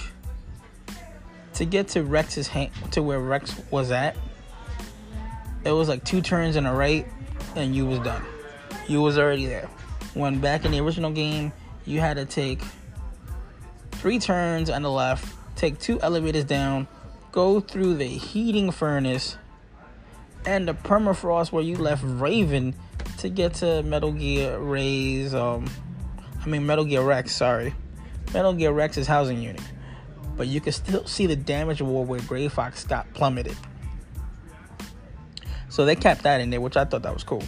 to 1.54 1.64
get 1.64 1.88
to 1.88 2.02
Rex's 2.02 2.48
hand 2.48 2.70
to 2.92 3.02
where 3.02 3.20
Rex 3.20 3.54
was 3.70 3.90
at, 3.90 4.16
it 5.64 5.72
was 5.72 5.88
like 5.88 6.04
two 6.04 6.20
turns 6.20 6.56
in 6.56 6.66
a 6.66 6.74
right 6.74 7.06
and 7.56 7.74
you 7.74 7.86
was 7.86 7.98
done. 8.00 8.24
You 8.88 9.02
was 9.02 9.18
already 9.18 9.46
there. 9.46 9.68
When 10.14 10.40
back 10.40 10.64
in 10.64 10.72
the 10.72 10.80
original 10.80 11.10
game, 11.10 11.52
you 11.84 12.00
had 12.00 12.16
to 12.16 12.24
take 12.24 12.62
three 13.92 14.18
turns 14.18 14.70
on 14.70 14.82
the 14.82 14.90
left, 14.90 15.34
take 15.56 15.78
two 15.78 16.00
elevators 16.00 16.44
down, 16.44 16.88
go 17.32 17.60
through 17.60 17.94
the 17.94 18.06
heating 18.06 18.70
furnace 18.70 19.36
and 20.46 20.66
the 20.66 20.74
permafrost 20.74 21.52
where 21.52 21.62
you 21.62 21.76
left 21.76 22.02
Raven 22.04 22.74
to 23.20 23.28
get 23.28 23.54
to 23.54 23.82
Metal 23.82 24.12
Gear 24.12 24.58
Ray's 24.58 25.34
um 25.34 25.68
I 26.42 26.48
mean 26.48 26.66
Metal 26.66 26.84
Gear 26.84 27.02
Rex, 27.02 27.34
sorry. 27.34 27.74
Metal 28.32 28.52
Gear 28.52 28.72
Rex's 28.72 29.06
housing 29.06 29.42
unit. 29.42 29.62
But 30.36 30.46
you 30.46 30.60
can 30.60 30.72
still 30.72 31.06
see 31.06 31.26
the 31.26 31.36
damage 31.36 31.82
war 31.82 32.04
where 32.04 32.20
Gray 32.20 32.48
Fox 32.48 32.84
got 32.84 33.12
plummeted. 33.12 33.56
So 35.68 35.84
they 35.84 35.96
kept 35.96 36.22
that 36.22 36.40
in 36.40 36.50
there, 36.50 36.60
which 36.60 36.76
I 36.76 36.84
thought 36.84 37.02
that 37.02 37.12
was 37.12 37.24
cool. 37.24 37.42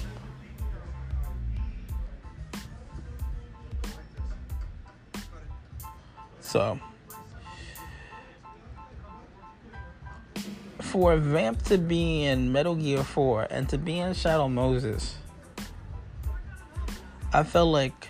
So 6.40 6.78
for 10.92 11.16
Vamp 11.16 11.62
to 11.62 11.78
be 11.78 12.24
in 12.24 12.52
Metal 12.52 12.74
Gear 12.74 13.02
4 13.02 13.46
and 13.50 13.66
to 13.70 13.78
be 13.78 13.98
in 13.98 14.12
Shadow 14.12 14.46
Moses, 14.46 15.16
I 17.34 17.42
felt 17.44 17.72
like 17.72 18.08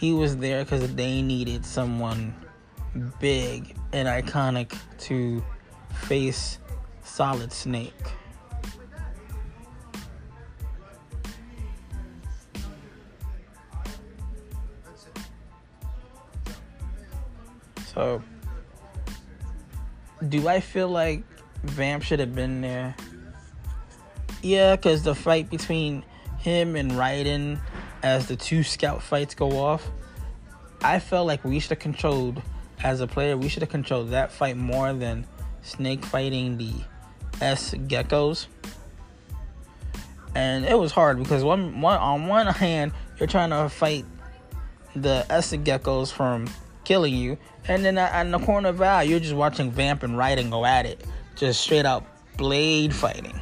he 0.00 0.12
was 0.12 0.38
there 0.38 0.64
because 0.64 0.94
they 0.94 1.20
needed 1.20 1.66
someone 1.66 2.34
big 3.20 3.76
and 3.92 4.08
iconic 4.08 4.74
to 5.00 5.44
face 6.06 6.58
Solid 7.02 7.52
Snake. 7.52 7.92
So, 17.92 18.22
do 20.28 20.48
I 20.48 20.60
feel 20.60 20.88
like 20.88 21.22
Vamp 21.64 22.02
should 22.02 22.18
have 22.18 22.34
been 22.34 22.62
there? 22.62 22.96
Yeah, 24.42 24.74
because 24.74 25.02
the 25.02 25.14
fight 25.14 25.50
between 25.50 26.02
him 26.38 26.76
and 26.76 26.92
Raiden 26.92 27.60
as 28.04 28.26
the 28.26 28.36
two 28.36 28.62
scout 28.62 29.02
fights 29.02 29.34
go 29.34 29.58
off, 29.58 29.90
I 30.82 31.00
felt 31.00 31.26
like 31.26 31.42
we 31.42 31.58
should 31.58 31.70
have 31.70 31.78
controlled, 31.78 32.42
as 32.84 33.00
a 33.00 33.06
player, 33.06 33.36
we 33.36 33.48
should 33.48 33.62
have 33.62 33.70
controlled 33.70 34.10
that 34.10 34.30
fight 34.30 34.58
more 34.58 34.92
than 34.92 35.26
Snake 35.62 36.04
fighting 36.04 36.58
the 36.58 36.72
S 37.40 37.72
geckos. 37.72 38.46
And 40.34 40.66
it 40.66 40.78
was 40.78 40.92
hard 40.92 41.18
because 41.18 41.42
one, 41.42 41.80
one 41.80 41.98
on 41.98 42.26
one 42.26 42.46
hand, 42.46 42.92
you're 43.18 43.26
trying 43.26 43.50
to 43.50 43.70
fight 43.70 44.04
the 44.94 45.24
S 45.30 45.52
geckos 45.52 46.12
from 46.12 46.46
killing 46.84 47.14
you, 47.14 47.38
and 47.66 47.82
then 47.82 47.96
in 47.96 48.32
the 48.32 48.38
corner 48.38 48.68
of 48.68 48.82
eye, 48.82 49.04
you're 49.04 49.18
just 49.18 49.34
watching 49.34 49.70
Vamp 49.70 50.02
and 50.02 50.16
Raiden 50.16 50.50
go 50.50 50.66
at 50.66 50.84
it, 50.84 51.02
just 51.36 51.62
straight 51.62 51.86
up 51.86 52.06
blade 52.36 52.94
fighting. 52.94 53.40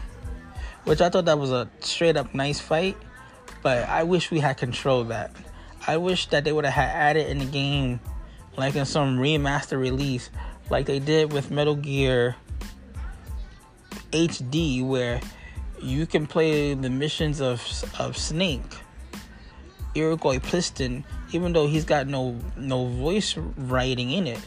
Which 0.84 1.00
I 1.00 1.08
thought 1.08 1.24
that 1.24 1.38
was 1.38 1.50
a 1.50 1.68
straight 1.80 2.16
up 2.16 2.32
nice 2.32 2.60
fight, 2.60 2.96
but 3.62 3.88
I 3.88 4.02
wish 4.02 4.30
we 4.30 4.40
had 4.40 4.56
controlled 4.56 5.08
that. 5.08 5.34
I 5.86 5.96
wish 5.96 6.26
that 6.26 6.44
they 6.44 6.52
would 6.52 6.64
have 6.64 6.74
had 6.74 6.90
added 6.90 7.28
in 7.28 7.38
the 7.38 7.44
game, 7.44 8.00
like 8.56 8.76
in 8.76 8.84
some 8.84 9.18
remaster 9.18 9.78
release, 9.78 10.30
like 10.70 10.86
they 10.86 10.98
did 10.98 11.32
with 11.32 11.50
Metal 11.50 11.74
Gear 11.74 12.36
HD, 14.12 14.86
where 14.86 15.20
you 15.80 16.06
can 16.06 16.26
play 16.26 16.74
the 16.74 16.90
missions 16.90 17.40
of 17.40 17.60
of 17.98 18.16
Snake, 18.16 18.62
Iroquois 19.94 20.38
Pliskin, 20.38 21.04
even 21.32 21.52
though 21.52 21.66
he's 21.66 21.84
got 21.84 22.06
no 22.06 22.38
no 22.56 22.86
voice 22.86 23.36
writing 23.36 24.10
in 24.10 24.26
it, 24.26 24.40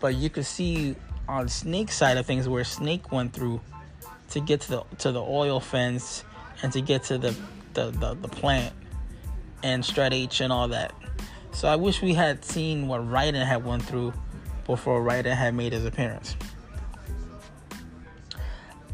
but 0.00 0.14
you 0.14 0.28
can 0.28 0.44
see 0.44 0.96
on 1.28 1.48
Snake's 1.48 1.96
side 1.96 2.16
of 2.16 2.26
things 2.26 2.48
where 2.48 2.64
Snake 2.64 3.12
went 3.12 3.32
through 3.32 3.60
to 4.30 4.40
get 4.40 4.60
to 4.62 4.70
the 4.70 4.84
to 4.98 5.12
the 5.12 5.22
oil 5.22 5.60
fence 5.60 6.24
and 6.62 6.72
to 6.72 6.80
get 6.80 7.04
to 7.04 7.18
the 7.18 7.34
the, 7.74 7.90
the, 7.90 8.14
the 8.14 8.28
plant 8.28 8.74
and 9.62 9.84
Strut 9.84 10.12
H 10.12 10.40
and 10.40 10.52
all 10.52 10.68
that. 10.68 10.94
So 11.52 11.68
I 11.68 11.76
wish 11.76 12.02
we 12.02 12.14
had 12.14 12.44
seen 12.44 12.88
what 12.88 13.02
Raiden 13.02 13.44
had 13.44 13.64
went 13.64 13.82
through 13.82 14.12
before 14.66 15.02
Raiden 15.02 15.36
had 15.36 15.54
made 15.54 15.72
his 15.72 15.84
appearance. 15.84 16.36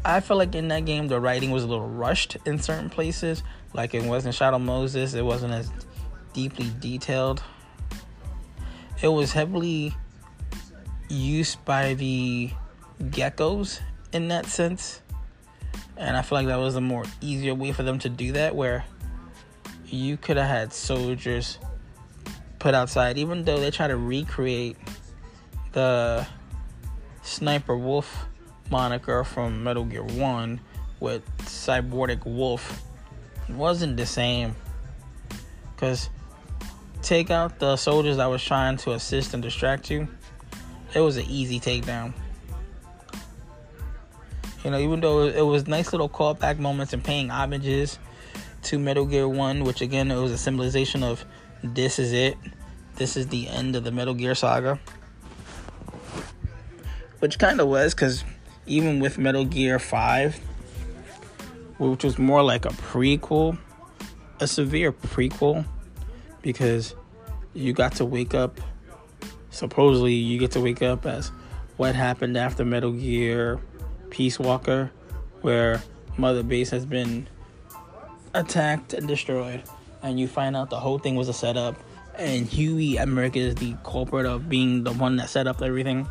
I 0.03 0.19
feel 0.21 0.37
like 0.37 0.55
in 0.55 0.67
that 0.69 0.85
game 0.85 1.07
the 1.07 1.19
writing 1.19 1.51
was 1.51 1.63
a 1.63 1.67
little 1.67 1.89
rushed 1.89 2.37
in 2.45 2.59
certain 2.59 2.89
places. 2.89 3.43
Like 3.73 3.93
it 3.93 4.03
wasn't 4.03 4.35
Shadow 4.35 4.59
Moses, 4.59 5.13
it 5.13 5.23
wasn't 5.23 5.53
as 5.53 5.71
deeply 6.33 6.71
detailed. 6.79 7.43
It 9.01 9.07
was 9.07 9.31
heavily 9.31 9.93
used 11.09 11.63
by 11.65 11.93
the 11.93 12.51
geckos 13.03 13.79
in 14.11 14.27
that 14.29 14.45
sense. 14.45 15.01
And 15.99 16.15
I 16.15 16.21
feel 16.21 16.37
like 16.37 16.47
that 16.47 16.55
was 16.55 16.77
a 16.77 16.81
more 16.81 17.03
easier 17.19 17.53
way 17.53 17.73
for 17.73 17.83
them 17.83 17.99
to 17.99 18.09
do 18.09 18.31
that 18.31 18.55
where 18.55 18.85
you 19.85 20.15
could 20.15 20.37
have 20.37 20.47
had 20.47 20.71
soldiers 20.71 21.59
put 22.57 22.73
outside, 22.73 23.17
even 23.17 23.43
though 23.43 23.59
they 23.59 23.69
try 23.69 23.87
to 23.87 23.97
recreate 23.97 24.77
the 25.73 26.25
Sniper 27.21 27.77
Wolf 27.77 28.27
moniker 28.71 29.25
from 29.25 29.61
Metal 29.61 29.83
Gear 29.83 30.03
1 30.03 30.61
with 31.01 31.21
Cyborg 31.39 32.25
Wolf. 32.25 32.81
It 33.49 33.55
wasn't 33.55 33.97
the 33.97 34.05
same. 34.05 34.55
Because 35.75 36.09
take 37.01 37.29
out 37.29 37.59
the 37.59 37.75
soldiers 37.75 38.17
that 38.17 38.27
was 38.27 38.43
trying 38.43 38.77
to 38.77 38.91
assist 38.93 39.33
and 39.33 39.43
distract 39.43 39.89
you, 39.89 40.07
it 40.95 41.01
was 41.01 41.17
an 41.17 41.25
easy 41.25 41.59
takedown. 41.59 42.13
You 44.69 44.73
know, 44.73 44.81
even 44.81 44.99
though 44.99 45.23
it 45.23 45.41
was 45.41 45.65
nice 45.65 45.93
little 45.93 46.07
callback 46.07 46.59
moments 46.59 46.93
and 46.93 47.03
paying 47.03 47.29
homages 47.29 47.97
to 48.61 48.77
Metal 48.77 49.03
Gear 49.03 49.27
1, 49.27 49.63
which 49.63 49.81
again, 49.81 50.11
it 50.11 50.21
was 50.21 50.31
a 50.31 50.37
symbolization 50.37 51.01
of 51.01 51.25
this 51.63 51.97
is 51.97 52.13
it. 52.13 52.37
This 52.93 53.17
is 53.17 53.25
the 53.29 53.47
end 53.47 53.75
of 53.75 53.83
the 53.83 53.91
Metal 53.91 54.13
Gear 54.13 54.35
saga. 54.35 54.79
Which 57.17 57.39
kind 57.39 57.59
of 57.59 57.67
was, 57.67 57.95
because 57.95 58.23
even 58.67 58.99
with 58.99 59.17
Metal 59.17 59.43
Gear 59.43 59.79
5, 59.79 60.39
which 61.79 62.03
was 62.03 62.19
more 62.19 62.43
like 62.43 62.65
a 62.65 62.69
prequel, 62.69 63.57
a 64.39 64.45
severe 64.45 64.91
prequel 64.91 65.65
because 66.43 66.93
you 67.55 67.73
got 67.73 67.93
to 67.93 68.05
wake 68.05 68.35
up 68.35 68.61
supposedly 69.49 70.13
you 70.13 70.37
get 70.37 70.51
to 70.51 70.61
wake 70.61 70.83
up 70.83 71.07
as 71.07 71.31
what 71.77 71.95
happened 71.95 72.37
after 72.37 72.63
Metal 72.63 72.91
Gear 72.91 73.59
Peace 74.09 74.39
Walker 74.39 74.91
where 75.41 75.81
Mother 76.17 76.43
Base 76.43 76.69
has 76.71 76.85
been 76.85 77.27
attacked 78.33 78.93
and 78.93 79.07
destroyed 79.07 79.63
and 80.03 80.19
you 80.19 80.27
find 80.27 80.55
out 80.55 80.69
the 80.69 80.79
whole 80.79 80.99
thing 80.99 81.15
was 81.15 81.29
a 81.29 81.33
setup 81.33 81.75
and 82.15 82.45
Huey 82.45 82.97
Emmerich 82.97 83.35
is 83.35 83.55
the 83.55 83.75
culprit 83.83 84.25
of 84.25 84.49
being 84.49 84.83
the 84.83 84.91
one 84.91 85.15
that 85.17 85.29
set 85.29 85.47
up 85.47 85.61
everything. 85.61 86.07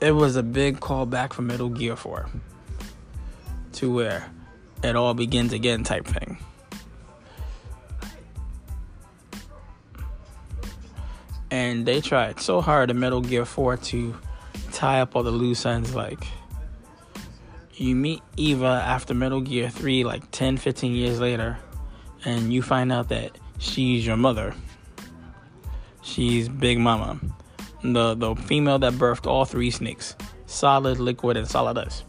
It 0.00 0.12
was 0.12 0.36
a 0.36 0.42
big 0.42 0.80
callback 0.80 1.34
from 1.34 1.46
Metal 1.46 1.68
Gear 1.68 1.94
4 1.94 2.30
to 3.74 3.92
where 3.92 4.30
it 4.82 4.96
all 4.96 5.12
begins 5.12 5.52
again 5.52 5.84
type 5.84 6.06
thing. 6.06 6.38
And 11.50 11.84
they 11.84 12.00
tried 12.00 12.40
so 12.40 12.60
hard 12.60 12.90
in 12.90 12.98
Metal 12.98 13.20
Gear 13.20 13.44
4 13.44 13.76
to 13.76 14.16
tie 14.72 15.00
up 15.00 15.16
all 15.16 15.22
the 15.22 15.30
loose 15.30 15.64
ends. 15.66 15.94
Like, 15.94 16.24
you 17.74 17.94
meet 17.94 18.22
Eva 18.36 18.82
after 18.84 19.14
Metal 19.14 19.40
Gear 19.40 19.70
3, 19.70 20.04
like 20.04 20.30
10, 20.30 20.56
15 20.58 20.92
years 20.92 21.20
later, 21.20 21.58
and 22.24 22.52
you 22.52 22.62
find 22.62 22.92
out 22.92 23.08
that 23.08 23.38
she's 23.58 24.06
your 24.06 24.16
mother. 24.16 24.54
She's 26.02 26.48
Big 26.48 26.78
Mama, 26.78 27.20
the, 27.82 28.14
the 28.14 28.34
female 28.34 28.78
that 28.78 28.94
birthed 28.94 29.26
all 29.26 29.44
three 29.44 29.70
snakes 29.70 30.14
solid, 30.46 30.98
liquid, 30.98 31.36
and 31.36 31.46
Solidus. 31.46 32.02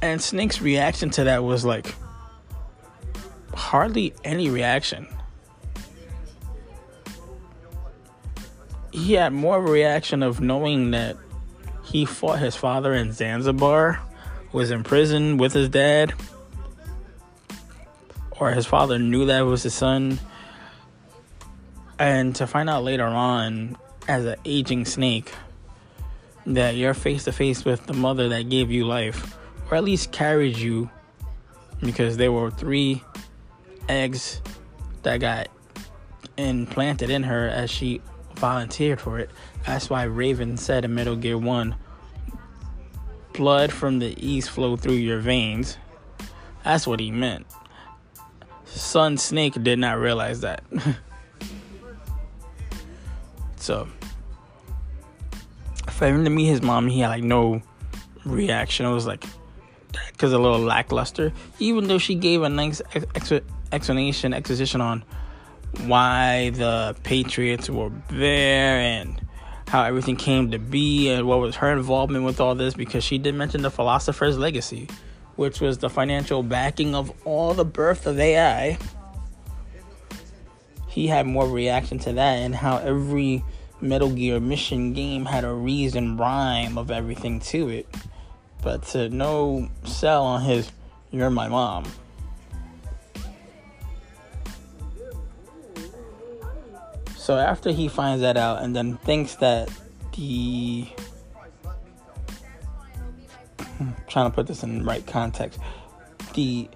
And 0.00 0.20
Snake's 0.20 0.60
reaction 0.60 1.10
to 1.10 1.24
that 1.24 1.44
was 1.44 1.64
like 1.64 1.94
hardly 3.54 4.14
any 4.24 4.50
reaction. 4.50 5.06
He 8.92 9.14
had 9.14 9.32
more 9.32 9.58
of 9.58 9.66
a 9.66 9.70
reaction 9.70 10.22
of 10.22 10.40
knowing 10.40 10.92
that 10.92 11.16
he 11.82 12.04
fought 12.04 12.38
his 12.38 12.54
father 12.54 12.92
in 12.92 13.12
Zanzibar, 13.12 14.00
was 14.52 14.70
in 14.70 14.84
prison 14.84 15.38
with 15.38 15.52
his 15.52 15.68
dad, 15.68 16.14
or 18.38 18.52
his 18.52 18.66
father 18.66 18.98
knew 18.98 19.26
that 19.26 19.40
was 19.40 19.62
his 19.62 19.74
son. 19.74 20.20
And 21.98 22.34
to 22.36 22.46
find 22.46 22.68
out 22.68 22.84
later 22.84 23.06
on, 23.06 23.76
as 24.08 24.24
an 24.24 24.36
aging 24.44 24.84
snake, 24.84 25.32
that 26.46 26.76
you're 26.76 26.94
face 26.94 27.24
to 27.24 27.32
face 27.32 27.64
with 27.64 27.86
the 27.86 27.92
mother 27.92 28.28
that 28.30 28.48
gave 28.48 28.70
you 28.70 28.84
life 28.84 29.38
or 29.70 29.76
at 29.76 29.84
least 29.84 30.12
carried 30.12 30.58
you 30.58 30.90
because 31.80 32.18
there 32.18 32.30
were 32.30 32.50
three 32.50 33.02
eggs 33.88 34.42
that 35.02 35.18
got 35.18 35.48
implanted 36.36 37.10
in 37.10 37.22
her 37.22 37.48
as 37.48 37.70
she 37.70 38.00
volunteered 38.42 39.00
for 39.00 39.20
it. 39.20 39.30
That's 39.64 39.88
why 39.88 40.02
Raven 40.02 40.56
said 40.56 40.84
in 40.84 40.96
Metal 40.96 41.14
Gear 41.14 41.38
1 41.38 41.76
blood 43.34 43.72
from 43.72 44.00
the 44.00 44.16
east 44.18 44.50
flow 44.50 44.76
through 44.76 44.94
your 44.94 45.20
veins. 45.20 45.78
That's 46.64 46.84
what 46.84 46.98
he 46.98 47.12
meant. 47.12 47.46
Son 48.64 49.16
Snake 49.16 49.62
did 49.62 49.78
not 49.78 50.00
realize 50.00 50.40
that. 50.40 50.64
so, 53.56 53.86
for 55.88 56.08
him 56.08 56.24
to 56.24 56.30
meet 56.30 56.46
his 56.46 56.62
mom, 56.62 56.88
he 56.88 56.98
had 56.98 57.10
like 57.10 57.22
no 57.22 57.62
reaction. 58.24 58.86
It 58.86 58.92
was 58.92 59.06
like, 59.06 59.24
because 60.10 60.32
a 60.32 60.38
little 60.38 60.58
lackluster. 60.58 61.32
Even 61.60 61.86
though 61.86 61.98
she 61.98 62.16
gave 62.16 62.42
a 62.42 62.48
nice 62.48 62.82
ex- 62.92 63.40
explanation, 63.70 64.34
exposition 64.34 64.80
on 64.80 65.04
why 65.80 66.50
the 66.50 66.96
Patriots 67.02 67.68
were 67.68 67.90
there 68.08 68.78
and 68.78 69.20
how 69.68 69.82
everything 69.82 70.16
came 70.16 70.50
to 70.50 70.58
be 70.58 71.08
and 71.08 71.26
what 71.26 71.40
was 71.40 71.56
her 71.56 71.72
involvement 71.72 72.24
with 72.24 72.40
all 72.40 72.54
this 72.54 72.74
because 72.74 73.02
she 73.02 73.18
did 73.18 73.34
mention 73.34 73.62
the 73.62 73.70
philosopher's 73.70 74.38
legacy, 74.38 74.88
which 75.36 75.60
was 75.60 75.78
the 75.78 75.88
financial 75.88 76.42
backing 76.42 76.94
of 76.94 77.10
all 77.24 77.54
the 77.54 77.64
birth 77.64 78.06
of 78.06 78.18
AI. 78.18 78.78
He 80.88 81.06
had 81.06 81.26
more 81.26 81.48
reaction 81.48 81.98
to 82.00 82.12
that 82.12 82.34
and 82.34 82.54
how 82.54 82.76
every 82.76 83.42
Metal 83.80 84.10
Gear 84.10 84.40
mission 84.40 84.92
game 84.92 85.24
had 85.24 85.44
a 85.44 85.52
reason 85.52 86.16
rhyme 86.16 86.76
of 86.76 86.90
everything 86.90 87.40
to 87.40 87.70
it. 87.70 87.86
But 88.62 88.82
to 88.88 89.08
no 89.08 89.68
sell 89.84 90.24
on 90.24 90.42
his 90.42 90.70
you're 91.10 91.30
my 91.30 91.48
mom. 91.48 91.84
So 97.22 97.36
after 97.36 97.70
he 97.70 97.86
finds 97.86 98.20
that 98.22 98.36
out 98.36 98.62
and 98.62 98.74
then 98.74 98.96
thinks 98.96 99.36
that 99.36 99.70
the 100.16 100.88
I'm 103.78 103.94
trying 104.08 104.28
to 104.28 104.34
put 104.34 104.48
this 104.48 104.64
in 104.64 104.78
the 104.78 104.84
right 104.84 105.06
context, 105.06 105.60
the 106.34 106.68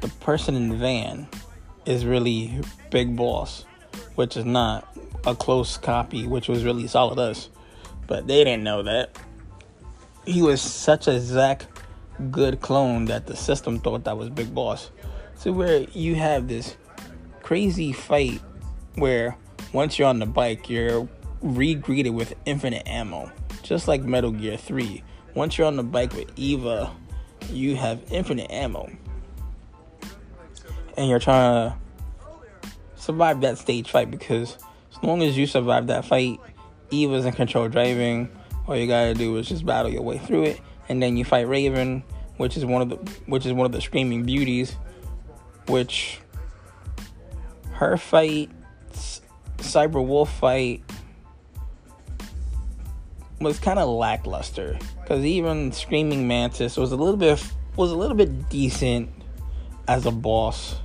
the 0.00 0.06
person 0.20 0.54
in 0.54 0.68
the 0.68 0.76
van 0.76 1.26
is 1.86 2.06
really 2.06 2.60
Big 2.90 3.16
Boss, 3.16 3.64
which 4.14 4.36
is 4.36 4.44
not 4.44 4.96
a 5.26 5.34
close 5.34 5.76
copy, 5.76 6.28
which 6.28 6.46
was 6.46 6.62
really 6.62 6.84
Solidus. 6.84 7.48
But 8.06 8.28
they 8.28 8.44
didn't 8.44 8.62
know 8.62 8.84
that. 8.84 9.18
He 10.24 10.40
was 10.40 10.62
such 10.62 11.08
a 11.08 11.18
Zack 11.18 11.64
good 12.30 12.60
clone 12.60 13.06
that 13.06 13.26
the 13.26 13.34
system 13.34 13.80
thought 13.80 14.04
that 14.04 14.16
was 14.16 14.30
Big 14.30 14.54
Boss. 14.54 14.92
So 15.34 15.50
where 15.50 15.80
you 15.94 16.14
have 16.14 16.46
this 16.46 16.76
crazy 17.42 17.92
fight 17.92 18.40
where 18.94 19.36
once 19.74 19.98
you're 19.98 20.08
on 20.08 20.20
the 20.20 20.26
bike, 20.26 20.70
you're 20.70 21.06
re-greeted 21.42 22.14
with 22.14 22.32
infinite 22.46 22.86
ammo, 22.86 23.30
just 23.62 23.88
like 23.88 24.02
Metal 24.02 24.30
Gear 24.30 24.56
3. 24.56 25.02
Once 25.34 25.58
you're 25.58 25.66
on 25.66 25.76
the 25.76 25.82
bike 25.82 26.12
with 26.14 26.30
Eva, 26.36 26.90
you 27.50 27.74
have 27.74 28.00
infinite 28.10 28.50
ammo. 28.50 28.88
And 30.96 31.08
you're 31.08 31.18
trying 31.18 31.70
to 31.70 31.76
survive 32.94 33.40
that 33.40 33.58
stage 33.58 33.90
fight 33.90 34.12
because 34.12 34.56
as 34.92 35.02
long 35.02 35.22
as 35.22 35.36
you 35.36 35.46
survive 35.46 35.88
that 35.88 36.04
fight, 36.04 36.38
Eva's 36.90 37.26
in 37.26 37.32
control 37.32 37.68
driving. 37.68 38.30
All 38.68 38.76
you 38.76 38.86
gotta 38.86 39.12
do 39.12 39.36
is 39.36 39.48
just 39.48 39.66
battle 39.66 39.90
your 39.90 40.02
way 40.02 40.18
through 40.18 40.44
it, 40.44 40.60
and 40.88 41.02
then 41.02 41.16
you 41.16 41.24
fight 41.24 41.48
Raven, 41.48 42.04
which 42.36 42.56
is 42.56 42.64
one 42.64 42.80
of 42.80 42.88
the 42.88 42.96
which 43.26 43.44
is 43.44 43.52
one 43.52 43.66
of 43.66 43.72
the 43.72 43.80
screaming 43.80 44.22
beauties, 44.22 44.76
which 45.66 46.20
her 47.72 47.96
fight 47.96 48.50
Cyber 49.64 50.04
Wolf 50.04 50.32
fight 50.38 50.82
was 53.40 53.58
kind 53.58 53.78
of 53.78 53.88
lackluster 53.88 54.78
because 55.00 55.24
even 55.24 55.72
Screaming 55.72 56.26
Mantis 56.26 56.76
was 56.76 56.92
a 56.92 56.96
little 56.96 57.16
bit 57.16 57.44
was 57.76 57.90
a 57.90 57.96
little 57.96 58.16
bit 58.16 58.48
decent 58.48 59.10
as 59.88 60.06
a 60.06 60.10
boss, 60.10 60.76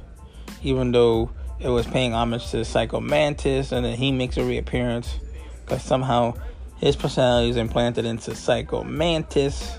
even 0.63 0.91
though 0.91 1.29
it 1.59 1.69
was 1.69 1.85
paying 1.85 2.13
homage 2.13 2.49
to 2.51 2.65
Psycho 2.65 2.99
Mantis, 2.99 3.71
and 3.71 3.85
then 3.85 3.97
he 3.97 4.11
makes 4.11 4.37
a 4.37 4.43
reappearance 4.43 5.19
because 5.65 5.83
somehow 5.83 6.33
his 6.77 6.95
personality 6.95 7.49
is 7.49 7.57
implanted 7.57 8.05
into 8.05 8.35
Psycho 8.35 8.83
Mantis. 8.83 9.77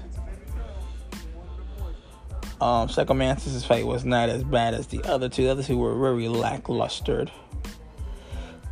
Um, 2.61 2.91
Psycho 2.91 3.15
Mantis' 3.15 3.65
fight 3.65 3.87
was 3.87 4.05
not 4.05 4.29
as 4.29 4.45
bad 4.45 4.75
as 4.75 4.87
the 4.89 5.03
other 5.05 5.31
two. 5.31 5.45
The 5.45 5.51
other 5.51 5.63
two 5.63 5.79
were 5.79 5.99
very 5.99 6.29
lackluster. 6.29 7.27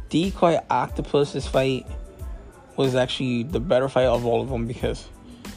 Decoy 0.09 0.59
Octopus's 0.71 1.47
fight 1.47 1.87
was 2.77 2.95
actually 2.95 3.43
the 3.43 3.61
better 3.61 3.89
fight 3.89 4.07
of 4.07 4.25
all 4.25 4.41
of 4.41 4.49
them 4.49 4.67
because 4.67 5.09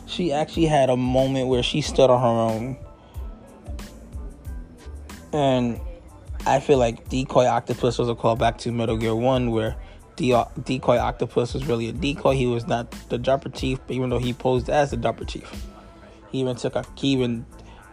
she 0.07 0.33
actually 0.33 0.65
had 0.65 0.89
a 0.89 0.97
moment 0.97 1.47
where 1.47 1.63
she 1.63 1.81
stood 1.81 2.09
on 2.09 2.21
her 2.21 2.55
own. 2.55 2.77
And 5.33 5.79
I 6.45 6.59
feel 6.59 6.77
like 6.77 7.07
Decoy 7.07 7.45
Octopus 7.45 7.97
was 7.97 8.09
a 8.09 8.15
callback 8.15 8.57
to 8.59 8.71
Metal 8.71 8.97
Gear 8.97 9.15
1 9.15 9.51
where 9.51 9.77
De- 10.17 10.45
Decoy 10.63 10.97
Octopus 10.97 11.53
was 11.53 11.65
really 11.65 11.87
a 11.87 11.93
decoy. 11.93 12.35
He 12.35 12.47
was 12.47 12.67
not 12.67 12.91
the 13.09 13.17
DARPA 13.17 13.55
Chief, 13.55 13.79
but 13.87 13.95
even 13.95 14.09
though 14.09 14.19
he 14.19 14.33
posed 14.33 14.69
as 14.69 14.91
the 14.91 14.97
DARPA 14.97 15.27
Chief. 15.27 15.49
He 16.31 16.39
even 16.39 16.55
took 16.55 16.75
a 16.75 16.85
he 16.95 17.09
even 17.09 17.45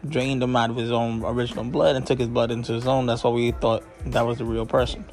drained 0.08 0.42
him 0.42 0.54
out 0.54 0.70
of 0.70 0.76
his 0.76 0.92
own 0.92 1.24
original 1.24 1.64
blood 1.64 1.96
and 1.96 2.06
took 2.06 2.18
his 2.18 2.28
blood 2.28 2.50
into 2.50 2.72
his 2.72 2.86
own. 2.86 3.06
That's 3.06 3.24
why 3.24 3.30
we 3.30 3.50
thought 3.52 3.84
that 4.06 4.26
was 4.26 4.38
the 4.38 4.44
real 4.44 4.66
person. 4.66 5.04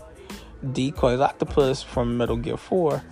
Decoy's 0.71 1.19
Octopus 1.19 1.83
from 1.83 2.17
Metal 2.17 2.37
Gear 2.37 2.57
4 2.57 3.03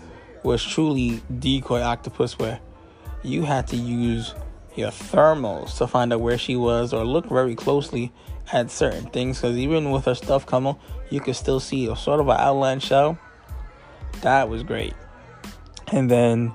was 0.43 0.63
truly 0.63 1.21
Decoy 1.39 1.81
Octopus, 1.81 2.37
where 2.37 2.59
you 3.23 3.43
had 3.43 3.67
to 3.67 3.75
use 3.75 4.33
your 4.75 4.89
thermals 4.89 5.77
to 5.77 5.87
find 5.87 6.11
out 6.11 6.21
where 6.21 6.37
she 6.37 6.55
was 6.55 6.93
or 6.93 7.05
look 7.05 7.27
very 7.27 7.55
closely 7.55 8.11
at 8.51 8.71
certain 8.71 9.05
things 9.11 9.39
because 9.39 9.55
even 9.57 9.91
with 9.91 10.05
her 10.05 10.15
stuff 10.15 10.45
coming, 10.45 10.75
you 11.09 11.19
could 11.19 11.35
still 11.35 11.59
see 11.59 11.87
a 11.87 11.95
sort 11.95 12.19
of 12.19 12.27
an 12.27 12.37
outline 12.37 12.79
shell. 12.79 13.17
That 14.21 14.49
was 14.49 14.63
great. 14.63 14.93
And 15.91 16.09
then 16.09 16.53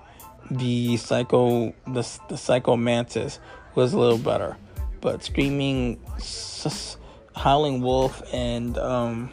the 0.51 0.97
psycho 0.97 1.75
the, 1.87 2.19
the 2.29 2.37
psycho 2.37 2.77
mantis 2.77 3.39
was 3.75 3.93
a 3.93 3.99
little 3.99 4.19
better 4.19 4.57
but 5.01 5.23
screaming 5.23 6.01
howling 7.37 7.83
wolf 7.83 8.23
and 8.33 8.79
um 8.79 9.31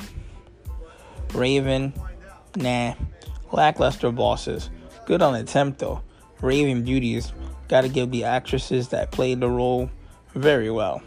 Raven, 1.33 1.93
nah. 2.55 2.93
Lackluster 3.51 4.11
bosses. 4.11 4.69
Good 5.05 5.21
on 5.21 5.35
attempt 5.35 5.79
though. 5.79 6.01
Raven 6.41 6.83
beauties. 6.83 7.31
Gotta 7.67 7.89
give 7.89 8.11
the 8.11 8.23
actresses 8.23 8.89
that 8.89 9.11
played 9.11 9.39
the 9.39 9.49
role 9.49 9.89
very 10.33 10.69
well. 10.69 11.01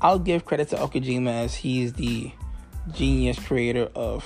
I'll 0.00 0.18
give 0.18 0.44
credit 0.44 0.68
to 0.68 0.76
Aokijima 0.76 1.44
as 1.44 1.54
he's 1.54 1.94
the 1.94 2.30
genius 2.92 3.38
creator 3.38 3.90
of 3.94 4.24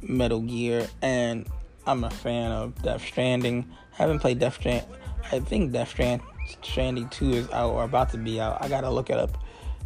Metal 0.00 0.40
Gear, 0.40 0.86
and 1.02 1.46
I'm 1.86 2.04
a 2.04 2.10
fan 2.10 2.52
of 2.52 2.80
Death 2.82 3.04
Stranding. 3.04 3.68
haven't 3.92 4.20
played 4.20 4.38
Death 4.38 4.54
Stranding. 4.54 4.88
I 5.30 5.40
think 5.40 5.72
Death 5.72 5.90
Strand 5.90 6.22
Stranding 6.62 7.08
2 7.08 7.30
is 7.30 7.50
out 7.50 7.72
or 7.72 7.84
about 7.84 8.10
to 8.10 8.18
be 8.18 8.40
out. 8.40 8.62
I 8.62 8.68
gotta 8.68 8.90
look 8.90 9.10
it 9.10 9.18
up. 9.18 9.36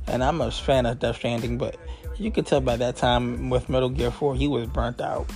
And 0.07 0.23
I'm 0.23 0.41
a 0.41 0.51
fan 0.51 0.87
of 0.87 0.99
Death 0.99 1.17
Stranding, 1.17 1.59
but 1.59 1.77
you 2.19 2.31
could 2.31 2.47
tell 2.47 2.61
by 2.61 2.77
that 2.77 2.97
time 2.97 3.51
with 3.51 3.69
Metal 3.69 3.89
Gear 3.89 4.11
4, 4.11 4.35
he 4.35 4.49
was 4.49 4.67
burnt 4.67 5.01
out. 5.01 5.31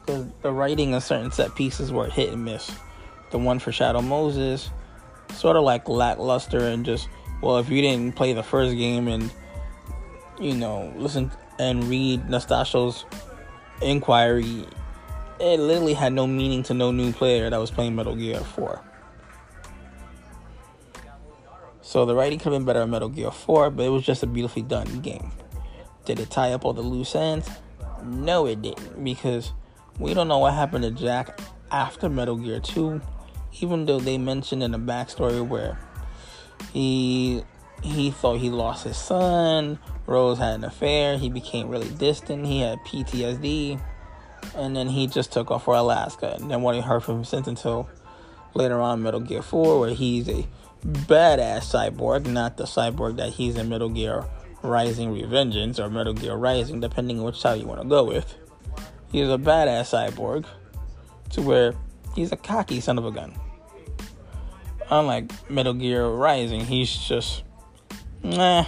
Because 0.00 0.26
the 0.42 0.52
writing 0.52 0.94
of 0.94 1.02
certain 1.02 1.30
set 1.30 1.54
pieces 1.54 1.92
were 1.92 2.08
hit 2.08 2.32
and 2.32 2.44
miss. 2.44 2.70
The 3.30 3.38
one 3.38 3.58
for 3.58 3.72
Shadow 3.72 4.02
Moses, 4.02 4.70
sort 5.34 5.56
of 5.56 5.62
like 5.62 5.88
lackluster 5.88 6.66
and 6.66 6.84
just, 6.84 7.08
well, 7.42 7.58
if 7.58 7.68
you 7.68 7.80
didn't 7.80 8.16
play 8.16 8.32
the 8.32 8.42
first 8.42 8.76
game 8.76 9.08
and, 9.08 9.30
you 10.40 10.54
know, 10.54 10.92
listen 10.96 11.30
and 11.58 11.84
read 11.84 12.22
Nastasha's 12.24 13.04
inquiry, 13.82 14.64
it 15.38 15.60
literally 15.60 15.94
had 15.94 16.12
no 16.12 16.26
meaning 16.26 16.62
to 16.64 16.74
no 16.74 16.90
new 16.90 17.12
player 17.12 17.48
that 17.48 17.58
was 17.58 17.70
playing 17.70 17.94
Metal 17.94 18.14
Gear 18.14 18.40
4. 18.40 18.82
So 21.90 22.04
the 22.04 22.14
writing 22.14 22.38
could 22.38 22.52
have 22.52 22.60
been 22.60 22.66
better 22.66 22.82
in 22.82 22.90
Metal 22.90 23.08
Gear 23.08 23.32
4, 23.32 23.70
but 23.70 23.84
it 23.84 23.88
was 23.88 24.04
just 24.04 24.22
a 24.22 24.26
beautifully 24.28 24.62
done 24.62 25.00
game. 25.00 25.32
Did 26.04 26.20
it 26.20 26.30
tie 26.30 26.52
up 26.52 26.64
all 26.64 26.72
the 26.72 26.82
loose 26.82 27.16
ends? 27.16 27.50
No, 28.04 28.46
it 28.46 28.62
didn't, 28.62 29.02
because 29.02 29.52
we 29.98 30.14
don't 30.14 30.28
know 30.28 30.38
what 30.38 30.54
happened 30.54 30.84
to 30.84 30.92
Jack 30.92 31.40
after 31.72 32.08
Metal 32.08 32.36
Gear 32.36 32.60
2, 32.60 33.00
even 33.60 33.86
though 33.86 33.98
they 33.98 34.18
mentioned 34.18 34.62
in 34.62 34.70
the 34.70 34.78
backstory 34.78 35.44
where 35.44 35.80
he 36.72 37.42
he 37.82 38.12
thought 38.12 38.38
he 38.38 38.50
lost 38.50 38.84
his 38.84 38.96
son, 38.96 39.80
Rose 40.06 40.38
had 40.38 40.54
an 40.54 40.62
affair, 40.62 41.18
he 41.18 41.28
became 41.28 41.68
really 41.68 41.90
distant, 41.90 42.46
he 42.46 42.60
had 42.60 42.78
PTSD, 42.86 43.80
and 44.54 44.76
then 44.76 44.88
he 44.88 45.08
just 45.08 45.32
took 45.32 45.50
off 45.50 45.64
for 45.64 45.74
Alaska 45.74 46.36
and 46.38 46.48
then 46.48 46.62
what 46.62 46.76
he 46.76 46.82
heard 46.82 47.02
from 47.02 47.16
him 47.16 47.24
since 47.24 47.48
until 47.48 47.90
later 48.54 48.80
on 48.80 49.02
Metal 49.02 49.18
Gear 49.18 49.42
4, 49.42 49.80
where 49.80 49.90
he's 49.90 50.28
a 50.28 50.46
badass 50.84 51.64
cyborg, 51.72 52.26
not 52.26 52.56
the 52.56 52.64
cyborg 52.64 53.16
that 53.16 53.30
he's 53.30 53.56
in 53.56 53.68
Metal 53.68 53.88
Gear 53.88 54.24
Rising 54.62 55.14
Revengeance 55.14 55.78
or 55.78 55.88
Metal 55.88 56.12
Gear 56.12 56.36
Rising, 56.36 56.80
depending 56.80 57.18
on 57.18 57.24
which 57.24 57.38
side 57.38 57.60
you 57.60 57.66
want 57.66 57.82
to 57.82 57.88
go 57.88 58.04
with. 58.04 58.34
He's 59.12 59.28
a 59.28 59.38
badass 59.38 59.92
cyborg 59.92 60.46
to 61.30 61.42
where 61.42 61.74
he's 62.14 62.32
a 62.32 62.36
cocky 62.36 62.80
son 62.80 62.98
of 62.98 63.04
a 63.04 63.10
gun. 63.10 63.34
Unlike 64.90 65.50
Metal 65.50 65.74
Gear 65.74 66.08
Rising, 66.08 66.60
he's 66.60 66.94
just, 66.94 67.44
nah, 68.22 68.64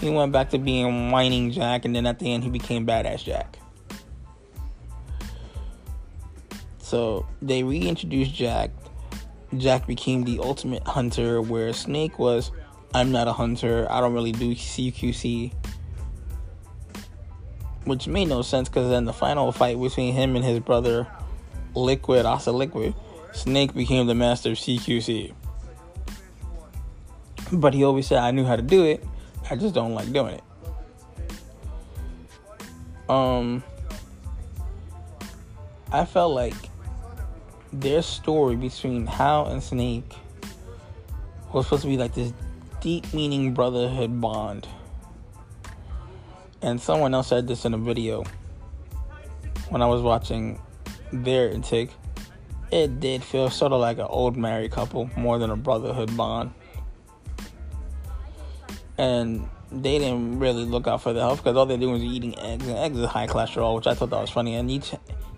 he 0.00 0.10
went 0.10 0.32
back 0.32 0.50
to 0.50 0.58
being 0.58 1.10
whining 1.10 1.50
Jack, 1.50 1.84
and 1.84 1.94
then 1.94 2.06
at 2.06 2.18
the 2.18 2.32
end, 2.32 2.44
he 2.44 2.50
became 2.50 2.86
badass 2.86 3.24
Jack. 3.24 3.58
So 6.78 7.26
they 7.42 7.62
reintroduced 7.62 8.34
Jack. 8.34 8.70
Jack 9.56 9.86
became 9.86 10.24
the 10.24 10.40
ultimate 10.40 10.86
hunter, 10.86 11.40
where 11.40 11.72
Snake 11.72 12.18
was, 12.18 12.50
I'm 12.94 13.10
not 13.10 13.28
a 13.28 13.32
hunter, 13.32 13.86
I 13.90 14.00
don't 14.00 14.12
really 14.12 14.32
do 14.32 14.54
CQC. 14.54 15.52
Which 17.84 18.06
made 18.06 18.28
no 18.28 18.42
sense 18.42 18.68
because 18.68 18.90
then 18.90 19.06
the 19.06 19.12
final 19.12 19.50
fight 19.52 19.80
between 19.80 20.12
him 20.12 20.36
and 20.36 20.44
his 20.44 20.60
brother, 20.60 21.06
Liquid, 21.74 22.26
Asa 22.26 22.52
Liquid, 22.52 22.94
Snake 23.32 23.72
became 23.72 24.06
the 24.06 24.14
master 24.14 24.50
of 24.50 24.58
CQC. 24.58 25.32
But 27.52 27.72
he 27.72 27.84
always 27.84 28.06
said, 28.06 28.18
I 28.18 28.30
knew 28.30 28.44
how 28.44 28.56
to 28.56 28.62
do 28.62 28.84
it, 28.84 29.02
I 29.50 29.56
just 29.56 29.74
don't 29.74 29.94
like 29.94 30.12
doing 30.12 30.34
it. 30.34 30.42
Um, 33.08 33.62
I 35.90 36.04
felt 36.04 36.34
like 36.34 36.54
their 37.72 38.02
story 38.02 38.56
between 38.56 39.06
Hal 39.06 39.46
and 39.46 39.62
Snake 39.62 40.12
was 41.52 41.66
supposed 41.66 41.82
to 41.82 41.88
be 41.88 41.96
like 41.96 42.14
this 42.14 42.32
deep 42.80 43.12
meaning 43.12 43.54
brotherhood 43.54 44.20
bond. 44.20 44.66
And 46.62 46.80
someone 46.80 47.14
else 47.14 47.28
said 47.28 47.46
this 47.46 47.64
in 47.64 47.74
a 47.74 47.78
video 47.78 48.24
when 49.68 49.82
I 49.82 49.86
was 49.86 50.02
watching 50.02 50.60
their 51.12 51.48
intake. 51.48 51.90
It 52.70 53.00
did 53.00 53.22
feel 53.22 53.48
sort 53.48 53.72
of 53.72 53.80
like 53.80 53.98
an 53.98 54.06
old 54.08 54.36
married 54.36 54.72
couple 54.72 55.10
more 55.16 55.38
than 55.38 55.50
a 55.50 55.56
brotherhood 55.56 56.14
bond. 56.16 56.52
And 58.98 59.48
they 59.70 59.98
didn't 59.98 60.38
really 60.38 60.64
look 60.64 60.86
out 60.86 61.02
for 61.02 61.12
their 61.12 61.22
health 61.22 61.38
because 61.38 61.56
all 61.56 61.66
they're 61.66 61.78
doing 61.78 61.96
is 61.96 62.02
eating 62.02 62.38
eggs, 62.38 62.66
and 62.66 62.76
eggs 62.76 62.98
is 62.98 63.06
high 63.06 63.26
cholesterol, 63.26 63.76
which 63.76 63.86
I 63.86 63.94
thought 63.94 64.10
that 64.10 64.20
was 64.20 64.30
funny. 64.30 64.56
And 64.56 64.70
each 64.70 64.92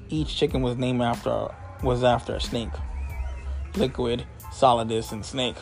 each 0.08 0.34
chicken 0.36 0.62
was 0.62 0.76
named 0.76 1.02
after 1.02 1.48
was 1.82 2.04
after 2.04 2.34
a 2.34 2.40
snake, 2.40 2.70
liquid, 3.76 4.24
solidus, 4.52 5.12
and 5.12 5.24
snake. 5.24 5.56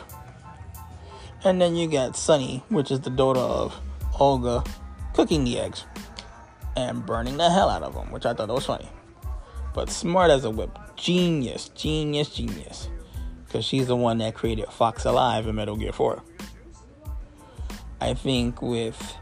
And 1.43 1.61
then 1.61 1.75
you 1.75 1.89
got 1.89 2.17
Sunny, 2.17 2.63
which 2.69 2.91
is 2.91 3.01
the 3.01 3.09
daughter 3.09 3.39
of 3.39 3.79
Olga, 4.19 4.63
cooking 5.13 5.45
the 5.45 5.59
eggs 5.59 5.85
and 6.75 7.05
burning 7.05 7.37
the 7.37 7.49
hell 7.49 7.69
out 7.69 7.83
of 7.83 7.93
them, 7.93 8.11
which 8.11 8.25
I 8.25 8.33
thought 8.33 8.49
was 8.49 8.65
funny. 8.65 8.89
But 9.73 9.89
smart 9.89 10.31
as 10.31 10.43
a 10.43 10.49
whip, 10.49 10.77
genius, 10.95 11.69
genius, 11.69 12.29
genius, 12.29 12.89
because 13.45 13.63
she's 13.63 13.87
the 13.87 13.95
one 13.95 14.17
that 14.17 14.35
created 14.35 14.67
Fox 14.67 15.05
Alive 15.05 15.47
in 15.47 15.55
Metal 15.55 15.75
Gear 15.75 15.93
4. 15.93 16.21
I 18.01 18.13
think 18.13 18.61
with 18.61 19.15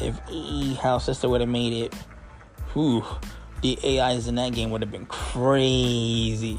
if 0.00 0.18
E 0.30 0.74
House 0.74 1.06
Sister 1.06 1.28
would 1.28 1.40
have 1.40 1.50
made 1.50 1.72
it, 1.72 1.94
whew, 2.72 3.04
the 3.62 4.00
AIs 4.00 4.26
in 4.26 4.36
that 4.36 4.52
game 4.52 4.70
would 4.70 4.82
have 4.82 4.90
been 4.90 5.06
crazy. 5.06 6.58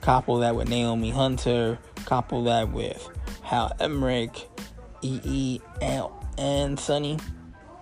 Couple 0.00 0.38
that 0.38 0.56
with 0.56 0.68
Naomi 0.68 1.10
Hunter, 1.10 1.78
couple 2.06 2.44
that 2.44 2.72
with 2.72 3.08
Hal 3.42 3.72
Emmerich, 3.78 4.48
EE, 5.02 5.60
L, 5.80 6.26
and 6.38 6.78
Sunny. 6.78 7.18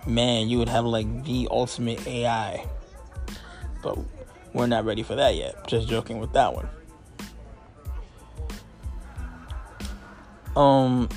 Man, 0.07 0.49
you 0.49 0.59
would 0.59 0.69
have 0.69 0.85
like 0.85 1.25
the 1.25 1.49
ultimate 1.51 2.07
AI. 2.07 2.67
But 3.83 3.99
we're 4.53 4.67
not 4.67 4.85
ready 4.85 5.03
for 5.03 5.15
that 5.15 5.37
yet. 5.37 5.67
Just 5.67 5.89
joking 5.89 6.19
with 6.21 6.33
that 6.33 6.55
one. 6.55 6.69
Um, 10.57 11.09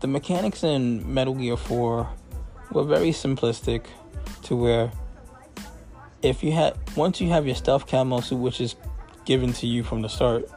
the 0.00 0.06
mechanics 0.06 0.62
in 0.62 1.12
Metal 1.12 1.34
Gear 1.34 1.56
4 1.56 2.08
were 2.72 2.84
very 2.84 3.10
simplistic 3.10 3.86
to 4.42 4.56
where 4.56 4.92
if 6.24 6.42
you 6.42 6.50
had 6.50 6.76
once 6.96 7.20
you 7.20 7.28
have 7.28 7.46
your 7.46 7.54
stealth 7.54 7.86
camo 7.86 8.20
suit 8.20 8.38
which 8.38 8.60
is 8.60 8.74
given 9.24 9.52
to 9.52 9.66
you 9.66 9.84
from 9.84 10.02
the 10.02 10.08
start 10.08 10.48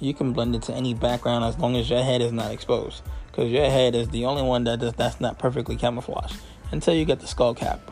you 0.00 0.14
can 0.14 0.32
blend 0.32 0.54
into 0.54 0.72
any 0.72 0.94
background 0.94 1.44
as 1.44 1.58
long 1.58 1.76
as 1.76 1.88
your 1.88 2.02
head 2.02 2.20
is 2.20 2.32
not 2.32 2.50
exposed. 2.50 3.02
Because 3.26 3.50
your 3.50 3.68
head 3.68 3.94
is 3.94 4.08
the 4.10 4.26
only 4.26 4.42
one 4.42 4.64
that 4.64 4.80
does 4.80 4.92
that's 4.92 5.20
not 5.20 5.38
perfectly 5.38 5.76
camouflaged 5.76 6.36
until 6.70 6.94
you 6.94 7.04
get 7.04 7.20
the 7.20 7.26
skull 7.26 7.54
cap 7.54 7.90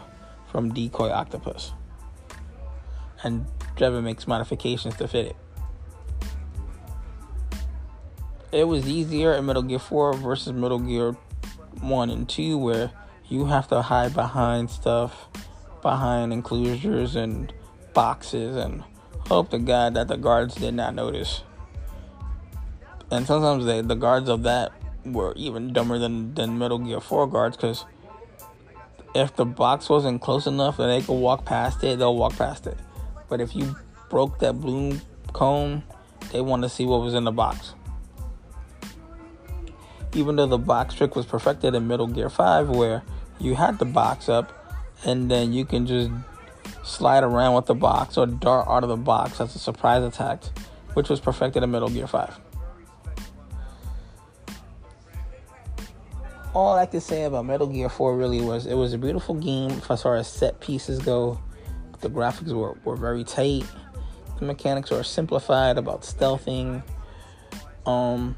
from 0.50 0.72
decoy 0.72 1.10
octopus. 1.10 1.72
And 3.24 3.46
Drebin 3.76 4.04
makes 4.04 4.26
modifications 4.26 4.96
to 4.96 5.08
fit 5.08 5.26
it. 5.26 5.36
It 8.52 8.64
was 8.64 8.86
easier 8.86 9.32
in 9.32 9.46
Metal 9.46 9.62
Gear 9.62 9.78
4 9.78 10.14
versus 10.14 10.52
Metal 10.52 10.78
Gear 10.78 11.12
1 11.80 12.10
and 12.10 12.28
2 12.28 12.58
where 12.58 12.90
you 13.28 13.46
have 13.46 13.66
to 13.68 13.80
hide 13.80 14.12
behind 14.12 14.70
stuff 14.70 15.28
behind 15.82 16.32
enclosures 16.32 17.16
and 17.16 17.52
boxes 17.92 18.56
and 18.56 18.84
hope 19.28 19.50
to 19.50 19.58
God 19.58 19.94
that 19.94 20.08
the 20.08 20.16
guards 20.16 20.54
did 20.54 20.74
not 20.74 20.94
notice. 20.94 21.42
And 23.10 23.26
sometimes 23.26 23.66
they, 23.66 23.82
the 23.82 23.94
guards 23.94 24.28
of 24.28 24.44
that 24.44 24.72
were 25.04 25.34
even 25.36 25.72
dumber 25.72 25.98
than, 25.98 26.34
than 26.34 26.58
Metal 26.58 26.78
Gear 26.78 27.00
4 27.00 27.26
guards 27.26 27.56
because 27.56 27.84
if 29.14 29.36
the 29.36 29.44
box 29.44 29.88
wasn't 29.88 30.22
close 30.22 30.46
enough 30.46 30.78
and 30.78 30.90
they 30.90 31.04
could 31.04 31.18
walk 31.18 31.44
past 31.44 31.84
it, 31.84 31.98
they'll 31.98 32.16
walk 32.16 32.36
past 32.36 32.66
it. 32.66 32.78
But 33.28 33.40
if 33.40 33.54
you 33.54 33.76
broke 34.08 34.38
that 34.38 34.60
bloom 34.60 35.02
cone, 35.32 35.82
they 36.32 36.40
want 36.40 36.62
to 36.62 36.68
see 36.68 36.86
what 36.86 37.00
was 37.00 37.14
in 37.14 37.24
the 37.24 37.32
box. 37.32 37.74
Even 40.14 40.36
though 40.36 40.46
the 40.46 40.58
box 40.58 40.94
trick 40.94 41.16
was 41.16 41.26
perfected 41.26 41.74
in 41.74 41.86
Metal 41.86 42.06
Gear 42.06 42.30
5, 42.30 42.70
where 42.70 43.02
you 43.38 43.54
had 43.54 43.78
the 43.78 43.84
box 43.84 44.28
up 44.28 44.61
and 45.04 45.30
then 45.30 45.52
you 45.52 45.64
can 45.64 45.86
just 45.86 46.10
slide 46.84 47.24
around 47.24 47.54
with 47.54 47.66
the 47.66 47.74
box 47.74 48.16
or 48.16 48.26
dart 48.26 48.66
out 48.68 48.82
of 48.82 48.88
the 48.88 48.96
box 48.96 49.40
as 49.40 49.54
a 49.54 49.58
surprise 49.58 50.02
attack, 50.02 50.42
which 50.94 51.08
was 51.08 51.20
perfected 51.20 51.62
in 51.62 51.70
Metal 51.70 51.88
Gear 51.88 52.06
5. 52.06 52.38
All 56.54 56.76
I 56.76 56.84
could 56.84 57.02
say 57.02 57.24
about 57.24 57.46
Metal 57.46 57.66
Gear 57.66 57.88
4 57.88 58.16
really 58.16 58.42
was 58.42 58.66
it 58.66 58.74
was 58.74 58.92
a 58.92 58.98
beautiful 58.98 59.34
game 59.34 59.70
as 59.88 60.02
far 60.02 60.16
as 60.16 60.28
set 60.28 60.60
pieces 60.60 60.98
go. 60.98 61.40
The 62.00 62.10
graphics 62.10 62.52
were, 62.52 62.76
were 62.84 62.96
very 62.96 63.24
tight. 63.24 63.64
The 64.38 64.44
mechanics 64.44 64.90
were 64.90 65.02
simplified 65.02 65.78
about 65.78 66.02
stealthing. 66.02 66.82
Um, 67.86 68.36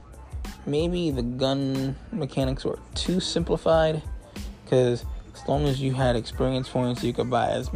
maybe 0.66 1.10
the 1.10 1.22
gun 1.22 1.96
mechanics 2.12 2.64
were 2.64 2.78
too 2.94 3.20
simplified 3.20 4.02
because 4.64 5.04
as 5.44 5.48
long 5.48 5.66
as 5.66 5.78
you 5.78 5.92
had 5.92 6.16
experience 6.16 6.70
points, 6.70 7.04
you 7.04 7.12
could 7.12 7.28
buy 7.28 7.50
as 7.50 7.70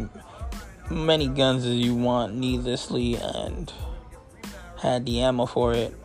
many 0.89 1.27
guns 1.27 1.63
as 1.67 1.75
you 1.75 1.93
want 1.93 2.33
needlessly 2.33 3.15
and 3.15 3.71
had 4.79 5.05
the 5.05 5.21
ammo 5.21 5.45
for 5.45 5.75
it. 5.75 5.95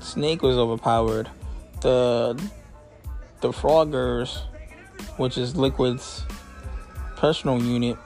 Snake 0.00 0.42
was 0.42 0.58
overpowered. 0.58 1.30
The 1.80 2.42
the 3.40 3.50
Froggers, 3.50 4.40
which 5.16 5.38
is 5.38 5.54
Liquid's 5.54 6.24
personal 7.14 7.62
unit, 7.62 7.96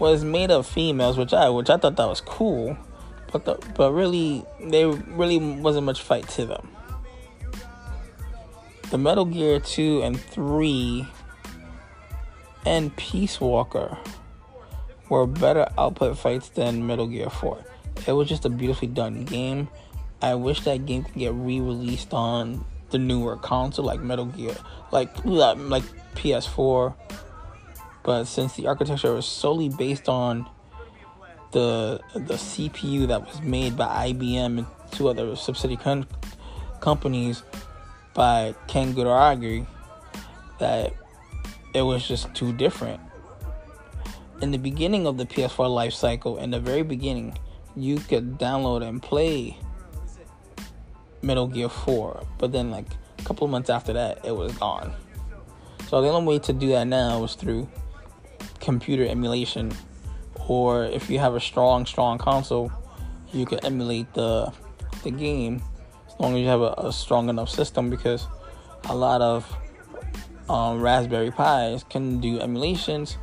was 0.00 0.24
made 0.24 0.50
of 0.50 0.66
females, 0.66 1.16
which 1.16 1.32
I 1.32 1.50
which 1.50 1.70
I 1.70 1.76
thought 1.76 1.94
that 1.94 2.08
was 2.08 2.20
cool. 2.20 2.76
But 3.30 3.44
the, 3.44 3.54
but 3.76 3.92
really, 3.92 4.44
there 4.60 4.88
really 4.88 5.38
wasn't 5.38 5.86
much 5.86 6.02
fight 6.02 6.28
to 6.30 6.46
them 6.46 6.68
the 8.92 8.98
Metal 8.98 9.24
Gear 9.24 9.58
2 9.58 10.02
and 10.02 10.20
3 10.20 11.08
and 12.66 12.94
Peace 12.94 13.40
Walker 13.40 13.96
were 15.08 15.26
better 15.26 15.66
output 15.78 16.18
fights 16.18 16.50
than 16.50 16.86
Metal 16.86 17.06
Gear 17.06 17.30
4. 17.30 17.64
It 18.06 18.12
was 18.12 18.28
just 18.28 18.44
a 18.44 18.50
beautifully 18.50 18.88
done 18.88 19.24
game. 19.24 19.68
I 20.20 20.34
wish 20.34 20.60
that 20.64 20.84
game 20.84 21.04
could 21.04 21.14
get 21.14 21.32
re-released 21.32 22.12
on 22.12 22.66
the 22.90 22.98
newer 22.98 23.38
console 23.38 23.86
like 23.86 24.00
Metal 24.00 24.26
Gear, 24.26 24.54
like 24.90 25.24
like 25.24 25.84
PS4. 26.14 26.94
But 28.02 28.24
since 28.24 28.56
the 28.56 28.66
architecture 28.66 29.14
was 29.14 29.24
solely 29.24 29.70
based 29.70 30.06
on 30.06 30.46
the 31.52 31.98
the 32.12 32.34
CPU 32.34 33.08
that 33.08 33.26
was 33.26 33.40
made 33.40 33.74
by 33.74 34.12
IBM 34.12 34.58
and 34.58 34.66
two 34.90 35.08
other 35.08 35.34
subsidiary 35.34 35.82
com- 35.82 36.06
companies, 36.80 37.42
by 38.14 38.54
Ken 38.66 38.94
Kutaragi 38.94 39.66
that 40.58 40.92
it 41.74 41.82
was 41.82 42.06
just 42.06 42.32
too 42.34 42.52
different. 42.52 43.00
In 44.40 44.50
the 44.50 44.58
beginning 44.58 45.06
of 45.06 45.18
the 45.18 45.24
PS4 45.24 45.72
life 45.72 45.92
cycle, 45.92 46.38
in 46.38 46.50
the 46.50 46.60
very 46.60 46.82
beginning, 46.82 47.38
you 47.76 47.98
could 47.98 48.38
download 48.38 48.86
and 48.86 49.02
play 49.02 49.56
Metal 51.22 51.46
Gear 51.46 51.68
4, 51.68 52.26
but 52.38 52.52
then 52.52 52.70
like 52.70 52.86
a 53.18 53.22
couple 53.22 53.46
months 53.48 53.70
after 53.70 53.92
that, 53.92 54.24
it 54.24 54.34
was 54.34 54.52
gone. 54.58 54.92
So 55.88 56.02
the 56.02 56.08
only 56.08 56.34
way 56.34 56.38
to 56.40 56.52
do 56.52 56.68
that 56.68 56.86
now 56.86 57.22
is 57.24 57.34
through 57.34 57.68
computer 58.60 59.06
emulation, 59.06 59.72
or 60.48 60.84
if 60.84 61.08
you 61.08 61.18
have 61.18 61.34
a 61.34 61.40
strong, 61.40 61.86
strong 61.86 62.18
console, 62.18 62.72
you 63.32 63.46
can 63.46 63.64
emulate 63.64 64.12
the 64.14 64.52
the 65.02 65.10
game 65.10 65.62
as 66.12 66.20
long 66.20 66.34
as 66.34 66.40
you 66.40 66.48
have 66.48 66.60
a, 66.60 66.74
a 66.78 66.92
strong 66.92 67.28
enough 67.28 67.48
system. 67.48 67.90
Because 67.90 68.26
a 68.84 68.94
lot 68.94 69.20
of 69.20 69.56
um, 70.48 70.80
Raspberry 70.80 71.30
Pis 71.30 71.84
can 71.84 72.20
do 72.20 72.40
emulations, 72.40 73.16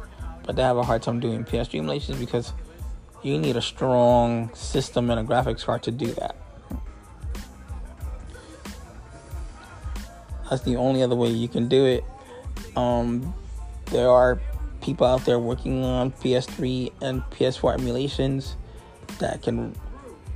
but 0.46 0.56
they 0.56 0.64
have 0.64 0.78
a 0.78 0.84
hard 0.84 1.02
time 1.02 1.20
doing 1.20 1.44
PS3 1.44 1.80
emulations 1.80 2.18
because 2.20 2.54
you 3.22 3.38
need 3.38 3.56
a 3.56 3.62
strong 3.62 4.54
system 4.54 5.10
and 5.10 5.20
a 5.20 5.24
graphics 5.24 5.66
card 5.66 5.84
to 5.84 5.92
do 5.92 6.08
that. 6.14 6.36
That's 10.50 10.64
the 10.64 10.78
only 10.78 11.04
other 11.04 11.16
way 11.16 11.30
you 11.30 11.48
can 11.48 11.68
do 11.68 11.86
it. 11.86 12.04
Um, 12.76 13.34
there 13.92 14.10
are 14.10 14.42
people 14.82 15.06
out 15.06 15.26
there 15.26 15.38
working 15.38 15.84
on 15.84 16.12
PS3 16.12 16.92
and 17.02 17.22
PS4 17.24 17.76
emulations 17.76 18.56
that 19.20 19.42
can 19.42 19.76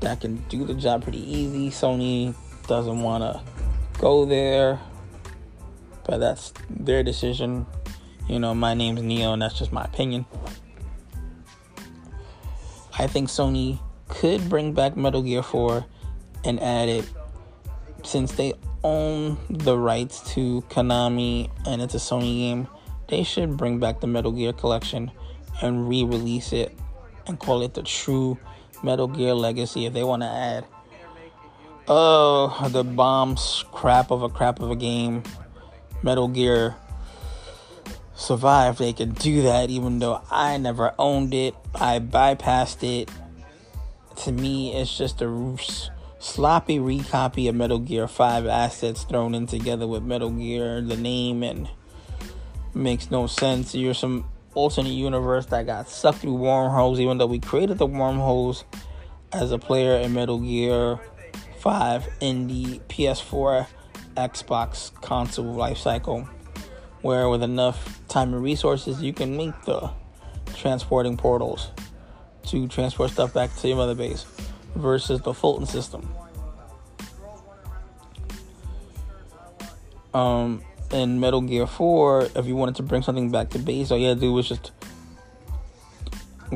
that 0.02 0.20
can 0.20 0.36
do 0.50 0.66
the 0.66 0.74
job 0.74 1.04
pretty 1.04 1.22
easy. 1.22 1.70
Sony 1.70 2.36
doesn't 2.68 3.02
want 3.02 3.24
to 3.24 3.42
go 4.00 4.26
there, 4.26 4.80
but 6.06 6.18
that's 6.18 6.54
their 6.70 7.04
decision. 7.04 7.66
You 8.28 8.40
know, 8.40 8.56
my 8.56 8.74
name's 8.74 9.02
Neo, 9.02 9.34
and 9.34 9.42
that's 9.42 9.58
just 9.58 9.72
my 9.72 9.84
opinion. 9.84 10.26
I 12.98 13.08
think 13.08 13.30
Sony 13.30 13.80
could 14.08 14.48
bring 14.50 14.74
back 14.74 14.96
Metal 14.96 15.22
Gear 15.22 15.42
4 15.42 15.86
and 16.46 16.62
add 16.62 16.90
it 16.90 17.10
since 18.04 18.34
they 18.34 18.54
own 18.84 19.38
the 19.50 19.78
rights 19.78 20.34
to 20.34 20.62
Konami 20.70 21.50
and 21.66 21.82
it's 21.82 21.96
a 21.96 21.98
Sony 21.98 22.38
game. 22.38 22.68
They 23.08 23.24
should 23.24 23.58
bring 23.58 23.80
back 23.80 24.00
the 24.00 24.08
Metal 24.08 24.32
Gear 24.32 24.54
collection 24.54 25.12
and 25.62 25.90
re 25.90 26.04
release 26.04 26.54
it 26.54 26.78
and 27.28 27.40
call 27.40 27.62
it 27.64 27.74
the 27.74 27.84
true 27.84 28.38
Metal 28.84 29.08
Gear 29.08 29.34
Legacy 29.34 29.86
if 29.86 29.94
they 29.94 30.04
want 30.04 30.22
to 30.22 30.28
add. 30.28 30.66
Oh, 31.88 32.70
the 32.72 32.84
bombs, 32.84 33.66
crap 33.72 34.10
of 34.10 34.24
a 34.24 34.30
crap 34.30 34.62
of 34.62 34.72
a 34.72 34.76
game. 34.76 35.24
Metal 36.02 36.28
Gear 36.28 36.76
Survive, 38.16 38.78
they 38.78 38.94
could 38.94 39.16
do 39.16 39.42
that 39.42 39.70
even 39.70 40.00
though 40.00 40.22
I 40.32 40.58
never 40.58 40.94
owned 40.98 41.34
it. 41.34 41.56
I 41.76 42.00
bypassed 42.00 42.84
it. 42.84 43.12
To 44.18 44.32
me, 44.32 44.74
it's 44.74 44.98
just 44.98 45.22
a 45.22 45.58
sloppy 46.20 46.78
recopy 46.78 47.50
of 47.50 47.56
Metal 47.56 47.80
Gear 47.80 48.08
5 48.08 48.46
assets 48.46 49.04
thrown 49.04 49.36
in 49.36 49.48
together 49.48 49.88
with 49.88 50.04
Metal 50.04 50.30
Gear, 50.30 50.80
the 50.80 50.96
name, 50.96 51.44
and 51.44 51.68
makes 52.74 53.12
no 53.12 53.28
sense. 53.28 53.76
You're 53.76 53.94
some 53.94 54.26
alternate 54.54 54.92
universe 54.92 55.48
that 55.48 55.66
got 55.66 55.90
sucked 55.90 56.20
through 56.20 56.36
wormholes, 56.36 57.00
even 57.02 57.18
though 57.18 57.26
we 57.26 57.40
created 57.40 57.78
the 57.78 57.88
wormholes 57.88 58.64
as 59.34 59.52
a 59.52 59.58
player 59.58 59.98
in 59.98 60.14
Metal 60.14 60.40
Gear 60.40 61.00
5 61.64 62.10
in 62.20 62.48
the 62.48 62.80
PS4 62.90 63.68
Xbox 64.18 64.94
console 65.00 65.56
lifecycle 65.56 66.28
where 67.02 67.30
with 67.30 67.42
enough 67.42 68.02
time 68.10 68.34
and 68.34 68.44
resources 68.44 69.02
you 69.02 69.14
can 69.14 69.38
make 69.38 69.54
the 69.64 69.90
transporting 70.58 71.16
portals 71.16 71.72
to 72.48 72.68
transport 72.68 73.12
stuff 73.12 73.34
back 73.34 73.56
to 73.56 73.70
your 73.70 73.78
mother 73.78 73.96
base 73.96 74.26
versus 74.76 75.22
the 75.22 75.34
Fulton 75.34 75.66
system. 75.66 76.14
Um, 80.14 80.62
in 80.92 81.22
Metal 81.22 81.40
Gear 81.40 81.66
4, 81.66 82.28
if 82.36 82.46
you 82.46 82.58
wanted 82.58 82.76
to 82.76 82.84
bring 82.84 83.04
something 83.04 83.32
back 83.32 83.52
to 83.52 83.60
base, 83.60 83.90
all 83.90 83.98
you 83.98 84.10
had 84.10 84.18
to 84.18 84.22
do 84.22 84.34
was 84.34 84.50
just 84.50 84.74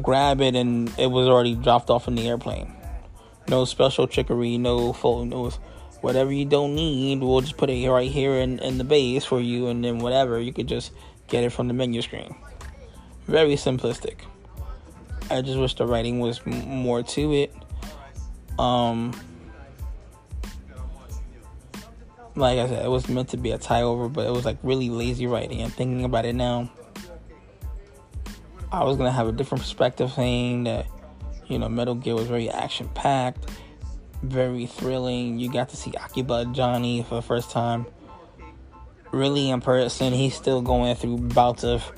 grab 0.02 0.42
it 0.42 0.54
and 0.54 0.92
it 1.00 1.08
was 1.08 1.30
already 1.30 1.56
dropped 1.56 1.90
off 1.90 2.10
in 2.10 2.16
the 2.16 2.28
airplane. 2.28 2.77
No 3.50 3.66
special 3.66 4.08
trickery, 4.08 4.58
no. 4.58 4.90
It 4.90 5.36
was 5.36 5.60
whatever 6.02 6.32
you 6.32 6.46
don't 6.46 6.76
need, 6.76 7.22
we'll 7.22 7.42
just 7.42 7.58
put 7.58 7.70
it 7.70 7.90
right 7.90 8.12
here 8.12 8.34
in, 8.36 8.60
in 8.60 8.78
the 8.78 8.84
base 8.84 9.26
for 9.26 9.40
you, 9.40 9.68
and 9.68 9.84
then 9.84 10.00
whatever, 10.00 10.40
you 10.40 10.54
could 10.54 10.68
just 10.68 10.92
get 11.28 11.44
it 11.44 11.52
from 11.52 11.68
the 11.68 11.74
menu 11.74 12.02
screen. 12.02 12.36
Very 13.28 13.56
simplistic. 13.56 14.20
I 15.30 15.42
just 15.42 15.58
wish 15.58 15.74
the 15.76 15.86
writing 15.86 16.20
was 16.20 16.46
more 16.46 17.04
to 17.04 17.34
it. 17.34 17.54
Um, 18.58 19.12
like 22.36 22.60
I 22.60 22.68
said, 22.68 22.86
it 22.86 22.90
was 22.90 23.10
meant 23.10 23.30
to 23.30 23.38
be 23.38 23.52
a 23.52 23.58
tie 23.58 23.82
over, 23.82 24.08
but 24.08 24.26
it 24.26 24.32
was 24.32 24.46
like 24.46 24.58
really 24.64 24.90
lazy 24.90 25.28
writing. 25.28 25.62
And 25.62 25.74
thinking 25.74 26.06
about 26.06 26.26
it 26.26 26.34
now, 26.34 26.72
I 28.72 28.84
was 28.84 28.98
gonna 28.98 29.12
have 29.12 29.28
a 29.28 29.32
different 29.32 29.64
perspective, 29.64 30.12
saying 30.12 30.64
that 30.66 30.86
you 31.48 31.58
know 31.60 31.70
Metal 31.70 31.96
Gear 31.96 32.16
was 32.16 32.28
very 32.28 32.50
action 32.50 32.90
packed 32.90 33.50
very 34.22 34.66
thrilling. 34.66 35.40
You 35.40 35.52
got 35.52 35.70
to 35.70 35.78
see 35.78 35.94
Akiba 35.94 36.46
Johnny 36.52 37.04
for 37.04 37.16
the 37.16 37.22
first 37.22 37.52
time. 37.52 37.86
Really 39.12 39.50
in 39.50 39.62
person, 39.62 40.14
he's 40.14 40.36
still 40.36 40.62
going 40.62 40.96
through 40.96 41.18
bouts 41.18 41.64
of 41.64 41.92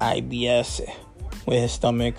IBS 0.00 0.80
with 1.46 1.60
his 1.60 1.72
stomach. 1.72 2.14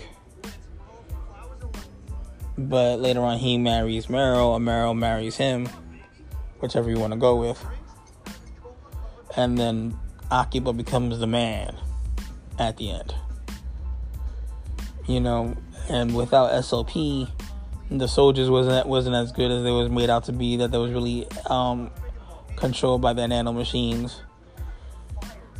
But 2.57 2.99
later 2.99 3.21
on, 3.21 3.37
he 3.37 3.57
marries 3.57 4.07
Meryl, 4.07 4.55
and 4.55 4.67
Meryl 4.67 4.97
marries 4.97 5.37
him, 5.37 5.67
whichever 6.59 6.89
you 6.89 6.99
want 6.99 7.13
to 7.13 7.19
go 7.19 7.37
with. 7.37 7.65
And 9.35 9.57
then 9.57 9.97
Akiba 10.29 10.73
becomes 10.73 11.19
the 11.19 11.27
man 11.27 11.75
at 12.59 12.77
the 12.77 12.91
end. 12.91 13.15
You 15.07 15.21
know, 15.21 15.55
and 15.89 16.15
without 16.15 16.63
SOP, 16.63 16.93
the 17.91 18.07
soldiers 18.07 18.49
wasn't 18.49 18.87
wasn't 18.87 19.15
as 19.15 19.31
good 19.31 19.51
as 19.51 19.63
they 19.63 19.71
was 19.71 19.89
made 19.89 20.09
out 20.09 20.25
to 20.25 20.31
be. 20.31 20.57
That 20.57 20.71
they 20.71 20.77
was 20.77 20.91
really 20.91 21.27
um, 21.47 21.89
controlled 22.55 23.01
by 23.01 23.13
the 23.13 23.27
nano 23.27 23.51
machines. 23.51 24.21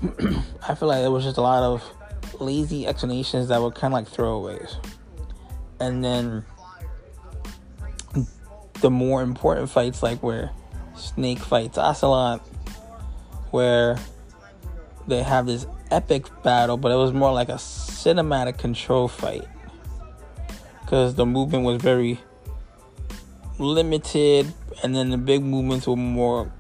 I 0.68 0.76
feel 0.76 0.88
like 0.88 1.02
there 1.02 1.12
was 1.12 1.24
just 1.24 1.38
a 1.38 1.42
lot 1.42 1.64
of 1.64 1.84
lazy 2.40 2.88
explanations 2.88 3.50
that 3.50 3.62
were 3.62 3.72
kind 3.72 3.94
of 3.94 4.00
like 4.00 4.08
throwaways, 4.08 4.76
and 5.80 6.04
then 6.04 6.46
the 8.82 8.92
more 8.92 9.24
important 9.24 9.70
fights, 9.70 10.04
like 10.04 10.22
where 10.22 10.52
Snake 10.96 11.40
fights 11.40 11.78
Ocelot, 11.78 12.42
where 13.52 13.98
they 15.08 15.24
have 15.24 15.48
this 15.48 15.66
epic 15.90 16.28
battle, 16.44 16.78
but 16.78 16.92
it 16.92 16.96
was 16.96 17.12
more 17.12 17.34
like 17.34 17.50
a 17.50 17.54
cinematic 17.54 18.60
control 18.60 19.08
fight 19.08 19.48
because 20.90 21.14
the 21.14 21.26
movement 21.26 21.64
was 21.64 21.80
very 21.80 22.20
limited, 23.60 24.52
and 24.82 24.96
then 24.96 25.12
the 25.12 25.20
big 25.20 25.44
movements 25.44 25.86
were 25.86 25.96
more 25.96 26.52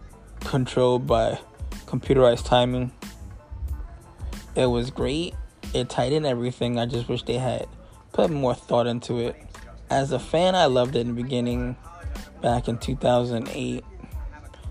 controlled 0.41 1.07
by 1.07 1.39
computerized 1.87 2.45
timing. 2.45 2.91
It 4.55 4.67
was 4.67 4.91
great. 4.91 5.33
It 5.73 5.97
in 5.97 6.27
everything. 6.27 6.77
I 6.77 6.85
just 6.85 7.09
wish 7.09 7.23
they 7.23 7.39
had 7.39 7.65
put 8.13 8.29
more 8.29 8.53
thought 8.53 8.85
into 8.85 9.17
it. 9.17 9.35
As 9.89 10.11
a 10.11 10.19
fan, 10.19 10.53
I 10.53 10.65
loved 10.65 10.95
it 10.95 10.99
in 10.99 11.15
the 11.15 11.23
beginning, 11.23 11.75
back 12.39 12.67
in 12.67 12.77
2008. 12.77 13.83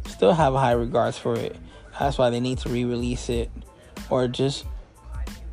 Still 0.07 0.35
have 0.35 0.55
high 0.55 0.71
regards 0.71 1.19
for 1.19 1.35
it. 1.35 1.57
That's 1.99 2.17
why 2.17 2.31
they 2.31 2.39
need 2.39 2.59
to 2.59 2.69
re-release 2.69 3.29
it, 3.29 3.51
or 4.09 4.29
just 4.29 4.67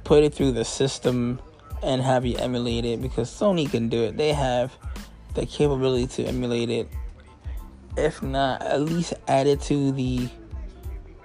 put 0.03 0.23
it 0.23 0.31
through 0.31 0.51
the 0.51 0.63
system 0.63 1.39
and 1.83 2.01
have 2.01 2.25
you 2.25 2.37
emulate 2.37 2.85
it 2.85 3.01
because 3.01 3.29
Sony 3.29 3.69
can 3.69 3.89
do 3.89 4.03
it. 4.03 4.17
They 4.17 4.33
have 4.33 4.75
the 5.33 5.45
capability 5.45 6.07
to 6.07 6.23
emulate 6.23 6.69
it. 6.69 6.89
If 7.97 8.21
not, 8.21 8.61
at 8.61 8.81
least 8.81 9.13
add 9.27 9.47
it 9.47 9.61
to 9.61 9.91
the 9.91 10.29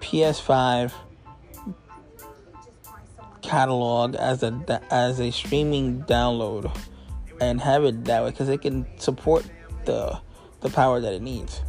PS5 0.01 0.93
catalog 3.43 4.15
as 4.15 4.43
a 4.43 4.83
as 4.91 5.21
a 5.21 5.31
streaming 5.31 6.03
download 6.03 6.71
and 7.41 7.61
have 7.61 7.85
it 7.85 8.05
that 8.05 8.23
way 8.23 8.31
because 8.31 8.49
it 8.49 8.61
can 8.63 8.87
support 8.99 9.45
the 9.87 10.19
the 10.61 10.69
power 10.69 11.01
that 11.01 11.13
it 11.13 11.23
needs. 11.23 11.63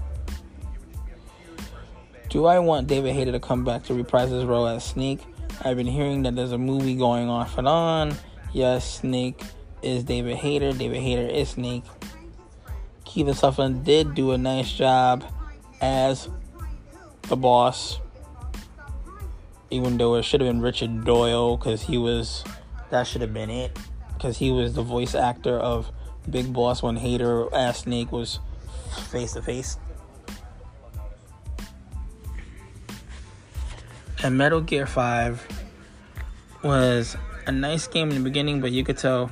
Do 2.29 2.45
I 2.45 2.59
want 2.59 2.87
David 2.87 3.13
Hayter 3.13 3.31
to 3.31 3.39
come 3.39 3.63
back 3.63 3.83
to 3.85 3.93
reprise 3.93 4.29
his 4.29 4.45
role 4.45 4.67
as 4.67 4.83
Snake? 4.83 5.21
I've 5.63 5.77
been 5.77 5.87
hearing 5.87 6.23
that 6.23 6.35
there's 6.35 6.53
a 6.53 6.57
movie 6.57 6.95
going 6.95 7.29
off 7.29 7.57
and 7.57 7.67
on 7.67 8.15
Yes, 8.53 8.99
Snake 8.99 9.41
is 9.81 10.03
David 10.03 10.37
Hayter. 10.37 10.73
David 10.73 11.01
Hayter 11.01 11.27
is 11.27 11.49
Snake. 11.49 11.83
Kiefer 13.05 13.35
Sutherland 13.35 13.85
did 13.85 14.13
do 14.13 14.31
a 14.31 14.37
nice 14.37 14.71
job 14.71 15.23
as 15.81 16.29
the 17.23 17.35
boss, 17.35 17.99
even 19.69 19.97
though 19.97 20.15
it 20.15 20.23
should 20.23 20.41
have 20.41 20.49
been 20.49 20.61
Richard 20.61 21.05
Doyle 21.05 21.57
because 21.57 21.81
he 21.81 21.97
was 21.97 22.43
that 22.89 23.07
should 23.07 23.21
have 23.21 23.33
been 23.33 23.49
it 23.49 23.77
because 24.13 24.37
he 24.37 24.51
was 24.51 24.73
the 24.73 24.83
voice 24.83 25.15
actor 25.15 25.57
of 25.57 25.91
Big 26.29 26.53
Boss 26.53 26.83
when 26.83 26.97
Hayter 26.97 27.53
ass 27.55 27.79
Snake 27.79 28.11
was 28.11 28.39
face 29.09 29.33
to 29.33 29.41
face. 29.41 29.77
And 34.23 34.37
Metal 34.37 34.61
Gear 34.61 34.85
5 34.85 35.47
was 36.63 37.17
a 37.47 37.51
nice 37.51 37.87
game 37.87 38.09
in 38.09 38.15
the 38.15 38.23
beginning, 38.23 38.61
but 38.61 38.71
you 38.71 38.83
could 38.83 38.97
tell 38.97 39.31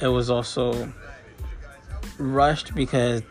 it 0.00 0.08
was 0.08 0.30
also 0.30 0.92
rushed 2.18 2.74
because 2.74 3.22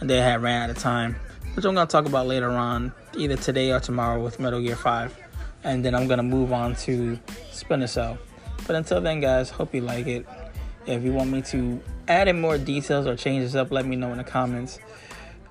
they 0.00 0.18
had 0.18 0.42
ran 0.42 0.62
out 0.62 0.70
of 0.70 0.78
time, 0.78 1.16
which 1.54 1.64
I'm 1.64 1.74
going 1.74 1.86
to 1.86 1.90
talk 1.90 2.06
about 2.06 2.26
later 2.26 2.50
on, 2.50 2.92
either 3.16 3.36
today 3.36 3.72
or 3.72 3.80
tomorrow 3.80 4.22
with 4.22 4.38
Metal 4.40 4.60
Gear 4.60 4.76
5. 4.76 5.18
And 5.64 5.84
then 5.84 5.94
I'm 5.94 6.06
going 6.06 6.18
to 6.18 6.24
move 6.24 6.52
on 6.52 6.74
to 6.76 7.18
Splinter 7.50 7.86
Cell. 7.86 8.18
But 8.66 8.76
until 8.76 9.00
then, 9.00 9.20
guys, 9.20 9.50
hope 9.50 9.74
you 9.74 9.80
like 9.80 10.06
it. 10.06 10.26
If 10.86 11.02
you 11.02 11.12
want 11.12 11.30
me 11.30 11.40
to 11.42 11.80
add 12.08 12.28
in 12.28 12.40
more 12.40 12.58
details 12.58 13.06
or 13.06 13.16
changes 13.16 13.56
up, 13.56 13.70
let 13.70 13.86
me 13.86 13.96
know 13.96 14.12
in 14.12 14.18
the 14.18 14.24
comments. 14.24 14.78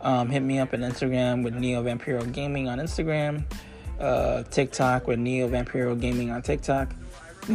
Um, 0.01 0.29
hit 0.29 0.41
me 0.41 0.59
up 0.59 0.73
on 0.73 0.81
Instagram 0.81 1.43
with 1.43 1.55
Neo 1.55 1.81
Vampiro 1.81 2.29
Gaming 2.31 2.67
on 2.67 2.77
Instagram, 2.77 3.43
uh, 3.99 4.43
TikTok 4.43 5.07
with 5.07 5.17
Neo 5.17 5.47
Vampiro 5.47 5.99
Gaming 5.99 6.29
on 6.29 6.41
TikTok, 6.41 6.89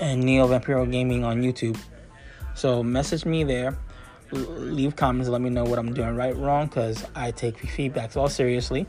and 0.00 0.22
Neo 0.22 0.48
Vampiro 0.48 0.90
Gaming 0.90 1.24
on 1.24 1.40
YouTube. 1.40 1.78
So 2.54 2.82
message 2.82 3.24
me 3.24 3.44
there, 3.44 3.76
leave 4.32 4.96
comments, 4.96 5.28
let 5.28 5.40
me 5.40 5.50
know 5.50 5.64
what 5.64 5.78
I'm 5.78 5.94
doing 5.94 6.16
right, 6.16 6.36
wrong, 6.36 6.66
because 6.66 7.04
I 7.14 7.30
take 7.30 7.56
feedbacks 7.58 8.16
all 8.16 8.28
seriously. 8.28 8.86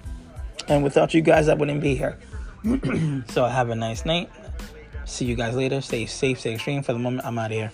And 0.68 0.84
without 0.84 1.14
you 1.14 1.22
guys, 1.22 1.48
I 1.48 1.54
wouldn't 1.54 1.82
be 1.82 1.96
here. 1.96 2.18
so 3.28 3.46
have 3.46 3.70
a 3.70 3.76
nice 3.76 4.06
night. 4.06 4.32
See 5.06 5.26
you 5.26 5.36
guys 5.36 5.56
later. 5.56 5.82
Stay 5.82 6.08
safe, 6.08 6.40
stay 6.40 6.56
extreme. 6.56 6.82
For 6.82 6.94
the 6.94 7.00
moment, 7.00 7.26
I'm 7.26 7.38
out 7.38 7.52
of 7.52 7.58
here. 7.58 7.72